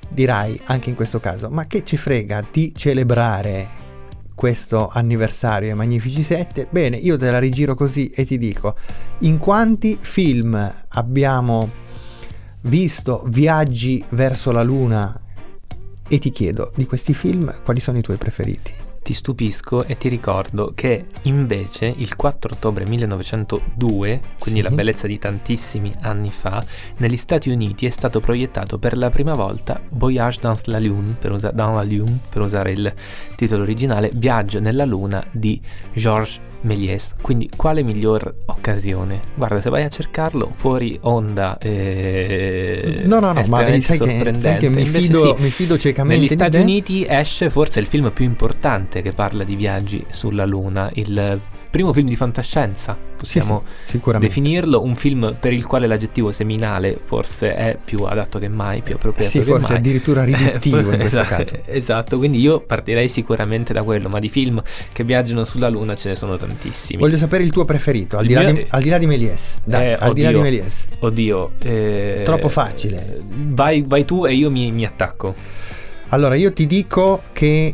Dirai 0.09 0.61
anche 0.65 0.91
in 0.91 0.97
questo 0.97 1.21
caso, 1.21 1.49
ma 1.51 1.67
che 1.67 1.85
ci 1.85 1.97
frega 1.97 2.45
di 2.51 2.75
celebrare 2.75 3.82
questo 4.35 4.89
anniversario 4.89 5.71
ai 5.71 5.77
Magnifici 5.77 6.23
7, 6.23 6.69
bene, 6.71 6.97
io 6.97 7.17
te 7.17 7.31
la 7.31 7.39
rigiro 7.39 7.75
così 7.75 8.09
e 8.09 8.25
ti 8.25 8.39
dico, 8.39 8.77
in 9.19 9.39
quanti 9.39 9.99
film 10.01 10.75
abbiamo 10.89 11.71
visto 12.63 13.23
viaggi 13.27 14.05
verso 14.11 14.51
la 14.53 14.63
Luna 14.63 15.21
e 16.09 16.19
ti 16.19 16.31
chiedo, 16.31 16.73
di 16.75 16.87
questi 16.87 17.15
film, 17.15 17.53
quali 17.65 17.81
sono 17.81 17.99
i 17.99 18.03
tuoi 18.03 18.17
preferiti? 18.17 18.82
Ti 19.03 19.15
stupisco 19.15 19.85
e 19.85 19.99
ti 19.99 20.09
ricordo 20.09 20.73
che 20.77 21.07
invece 21.23 21.93
il 21.97 22.15
4 22.15 22.55
ottobre 22.55 22.87
1902, 22.87 24.21
quindi 24.39 24.61
Sì. 24.61 24.67
la 24.69 24.71
bellezza 24.71 25.09
di 25.09 25.19
tantissimi 25.19 25.93
anni 26.03 26.31
fa, 26.31 26.63
negli 26.99 27.17
Stati 27.17 27.51
Uniti 27.51 27.85
è 27.85 27.91
stato 27.91 28.21
proiettato 28.21 28.79
per 28.79 28.97
la 28.97 29.11
prima 29.11 29.35
volta 29.35 29.81
Voyage 29.91 30.39
dans 30.41 30.65
la 30.67 30.79
Lune, 30.79 31.17
per, 31.19 31.33
usa- 31.33 31.51
dans 31.51 31.75
la 31.75 31.83
Lune, 31.83 32.17
per 32.31 32.43
usare 32.43 32.71
il 32.71 32.95
titolo 33.35 33.63
originale, 33.65 34.09
Viaggio 34.15 34.61
nella 34.61 34.85
Luna 34.85 35.25
di 35.33 35.61
Georges 35.95 36.39
Méliès. 36.63 37.13
Quindi 37.21 37.49
quale 37.57 37.83
miglior 37.83 38.35
occasione? 38.47 39.21
Guarda, 39.35 39.61
se 39.61 39.71
vai 39.71 39.85
a 39.85 39.89
cercarlo 39.89 40.51
fuori 40.55 40.97
onda 41.03 41.59
eh, 41.59 43.03
No, 43.05 43.21
no, 43.21 43.33
no, 43.33 43.43
ma 43.49 43.65
sai 43.81 43.99
che- 43.99 44.35
sai 44.39 44.57
che 44.59 44.69
mi 44.69 44.85
fido- 44.87 45.37
sì, 45.37 45.43
mi 45.43 45.51
fido 45.51 45.77
ciecamente 45.79 46.21
Negli 46.21 46.29
Stati. 46.33 46.57
Uniti 46.59 47.05
esce 47.09 47.51
forse 47.51 47.81
il 47.81 47.87
film 47.87 48.11
più 48.11 48.25
importante 48.25 49.03
che 49.03 49.13
parla 49.13 49.45
di 49.45 49.57
viaggi 49.57 50.05
sulla 50.11 50.45
Luna, 50.47 50.91
il 50.95 51.41
primo 51.73 51.95
film 51.95 52.07
di 52.07 52.17
fantascienza, 52.17 52.95
possiamo 53.17 53.65
sì, 53.83 53.93
sicuramente. 53.93 54.27
definirlo, 54.35 54.83
un 54.83 54.95
film 54.95 55.35
per 55.41 55.55
il 55.55 55.65
quale 55.65 55.87
l'aggettivo 55.87 56.31
seminale 56.31 56.99
forse 57.03 57.55
è 57.57 57.79
più 57.83 58.03
adatto 58.03 58.39
che 58.39 58.49
mai, 58.49 58.83
più 58.83 58.95
appropriato 58.97 59.31
Sì, 59.31 59.39
che 59.39 59.45
forse 59.47 59.69
mai. 59.71 59.79
addirittura 59.79 60.23
riduttivo 60.25 60.79
in 60.81 60.99
questo 60.99 61.21
Esatto, 61.21 61.35
caso. 61.35 61.59
Esatto, 61.65 62.19
quindi 62.19 62.41
io 62.41 62.61
partirei 62.61 63.09
sicuramente 63.09 63.73
da 63.73 63.83
quello, 63.85 64.11
ma 64.11 64.19
di 64.19 64.29
film 64.29 64.63
che 64.93 65.03
viaggiano 65.03 65.45
sulla 65.45 65.71
Luna 65.71 65.97
ce 65.97 66.11
ne 66.11 66.15
sono 66.15 66.37
tantissimi. 66.37 67.01
Voglio 67.01 67.17
sapere 67.17 67.43
il 67.43 67.51
tuo 67.51 67.65
preferito, 67.65 68.19
al, 68.19 68.25
Il 68.25 68.29
di 68.29 68.35
là, 68.35 68.41
mio- 68.43 68.53
di, 68.53 68.67
al 68.69 68.83
di 68.83 68.89
là 68.91 68.99
di 68.99 69.07
Méliès. 69.07 69.57
Dai, 69.65 69.87
Eh, 69.87 69.97
al 69.99 70.13
di 70.13 70.21
là 70.21 70.29
di 70.29 70.35
oddio, 70.35 70.51
Méliès. 70.51 70.87
Oddio, 70.99 71.51
eh, 71.63 72.21
Troppo 72.27 72.49
facile. 72.51 73.19
Vai, 73.49 73.83
vai 73.87 74.05
tu 74.05 74.27
e 74.27 74.35
io 74.35 74.51
mi, 74.51 74.71
mi 74.71 74.85
attacco. 74.85 75.35
Allora, 76.11 76.35
io 76.35 76.53
ti 76.53 76.67
dico 76.67 77.23
che 77.33 77.73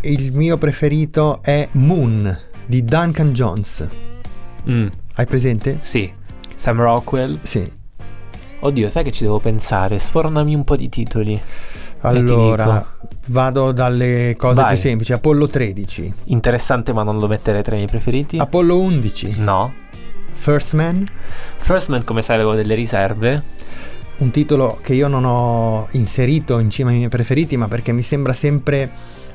il 0.00 0.32
mio 0.32 0.56
preferito 0.56 1.40
è 1.42 1.68
Moon 1.72 2.38
di 2.66 2.84
Duncan 2.84 3.32
Jones. 3.32 3.86
Mm. 4.68 4.86
Hai 5.14 5.26
presente? 5.26 5.78
Sì. 5.82 6.10
Sam 6.56 6.80
Rockwell. 6.80 7.38
Sì. 7.42 7.70
Oddio, 8.60 8.88
sai 8.88 9.04
che 9.04 9.12
ci 9.12 9.24
devo 9.24 9.38
pensare? 9.38 9.98
Sfornami 9.98 10.54
un 10.54 10.64
po' 10.64 10.76
di 10.76 10.88
titoli. 10.88 11.40
Allora, 12.00 12.86
vado 13.26 13.72
dalle 13.72 14.34
cose 14.36 14.60
Vai. 14.60 14.72
più 14.72 14.76
semplici. 14.76 15.12
Apollo 15.12 15.48
13. 15.48 16.12
Interessante, 16.24 16.92
ma 16.92 17.02
non 17.02 17.18
lo 17.18 17.26
metterei 17.26 17.62
tra 17.62 17.74
i 17.74 17.78
miei 17.78 17.88
preferiti. 17.88 18.36
Apollo 18.36 18.78
11. 18.78 19.34
No. 19.38 19.72
First 20.32 20.74
Man. 20.74 21.06
First 21.58 21.88
Man, 21.88 22.04
come 22.04 22.22
sai, 22.22 22.36
avevo 22.36 22.54
delle 22.54 22.74
riserve. 22.74 23.42
Un 24.16 24.30
titolo 24.30 24.78
che 24.82 24.94
io 24.94 25.08
non 25.08 25.24
ho 25.24 25.88
inserito 25.92 26.58
in 26.58 26.70
cima 26.70 26.90
ai 26.90 26.96
miei 26.96 27.08
preferiti, 27.08 27.56
ma 27.56 27.68
perché 27.68 27.92
mi 27.92 28.02
sembra 28.02 28.32
sempre 28.32 28.90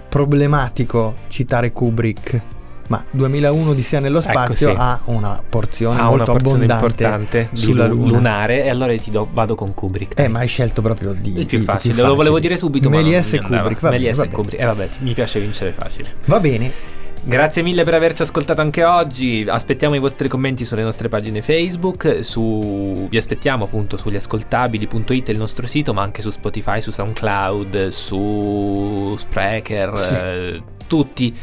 problematico 0.07 1.15
citare 1.27 1.71
Kubrick. 1.71 2.41
Ma 2.89 3.03
2001 3.11 3.73
di 3.73 3.81
sia 3.83 3.99
nello 3.99 4.19
Ecco, 4.19 4.29
spazio 4.29 4.69
sì. 4.71 4.75
ha 4.77 4.99
una 5.05 5.41
porzione 5.47 5.99
Ha 5.99 6.03
molto 6.05 6.31
una 6.31 6.39
porzione 6.41 6.65
abbondante 6.65 7.49
sulla 7.53 7.85
lu- 7.85 7.95
Luna. 7.97 8.11
lunare 8.11 8.63
e 8.63 8.69
allora 8.69 8.91
io 8.93 8.99
ti 8.99 9.11
do, 9.11 9.27
vado 9.31 9.53
con 9.55 9.73
Kubrick. 9.75 10.19
Eh, 10.19 10.27
ma 10.27 10.39
hai 10.39 10.47
scelto 10.47 10.81
proprio 10.81 11.13
di 11.13 11.37
il 11.39 11.45
più 11.45 11.59
facile, 11.61 12.01
lo 12.01 12.15
volevo 12.15 12.39
dire 12.39 12.57
subito, 12.57 12.89
mi 12.89 12.97
e. 12.97 12.99
Kubrick. 13.39 13.79
Va 13.81 13.89
va 14.13 14.23
e. 14.23 14.29
Kubrick. 14.29 14.61
Eh 14.61 14.65
vabbè, 14.65 14.89
mi 14.99 15.13
piace 15.13 15.39
vincere 15.39 15.71
facile. 15.71 16.11
Va 16.25 16.39
bene. 16.39 16.97
Grazie 17.21 17.61
mille 17.63 17.83
per 17.83 17.93
averci 17.93 18.21
ascoltato 18.21 18.61
anche 18.61 18.83
oggi. 18.85 19.45
Aspettiamo 19.47 19.93
i 19.93 19.99
vostri 19.99 20.29
commenti 20.29 20.63
sulle 20.65 20.83
nostre 20.83 21.09
pagine 21.09 21.41
Facebook. 21.41 22.19
Su... 22.23 23.07
Vi 23.09 23.17
aspettiamo 23.17 23.65
appunto 23.65 23.97
sugli 23.97 24.15
ascoltabili.it, 24.15 25.27
il 25.29 25.37
nostro 25.37 25.67
sito, 25.67 25.93
ma 25.93 26.01
anche 26.01 26.21
su 26.21 26.29
Spotify, 26.29 26.81
su 26.81 26.91
SoundCloud, 26.91 27.87
su 27.89 29.13
Spreaker, 29.17 29.97
Sì. 29.97 30.13
eh, 30.15 30.61
tutti, 30.87 31.35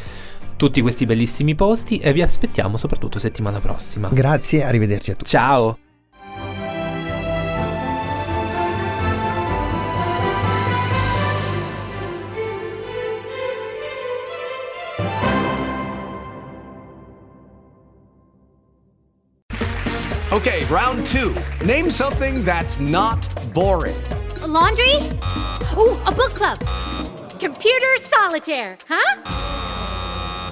tutti 0.57 0.81
questi 0.81 1.07
bellissimi 1.07 1.55
posti. 1.55 1.99
E 1.99 2.13
vi 2.13 2.23
aspettiamo 2.23 2.77
soprattutto 2.77 3.19
settimana 3.19 3.61
prossima. 3.61 4.09
Grazie, 4.13 4.65
arrivederci 4.65 5.11
a 5.11 5.15
tutti. 5.15 5.31
Ciao. 5.31 5.79
Okay, 20.33 20.65
round 20.67 21.07
two. 21.07 21.33
Name 21.65 21.89
something 21.89 22.45
that's 22.45 22.79
not 22.79 23.27
boring. 23.55 23.97
A 24.43 24.47
laundry? 24.47 24.97
Ooh, 25.77 25.97
a 26.05 26.13
book 26.13 26.35
club. 26.35 26.59
Computer 27.41 27.97
solitaire, 28.01 28.77
huh? 28.87 29.23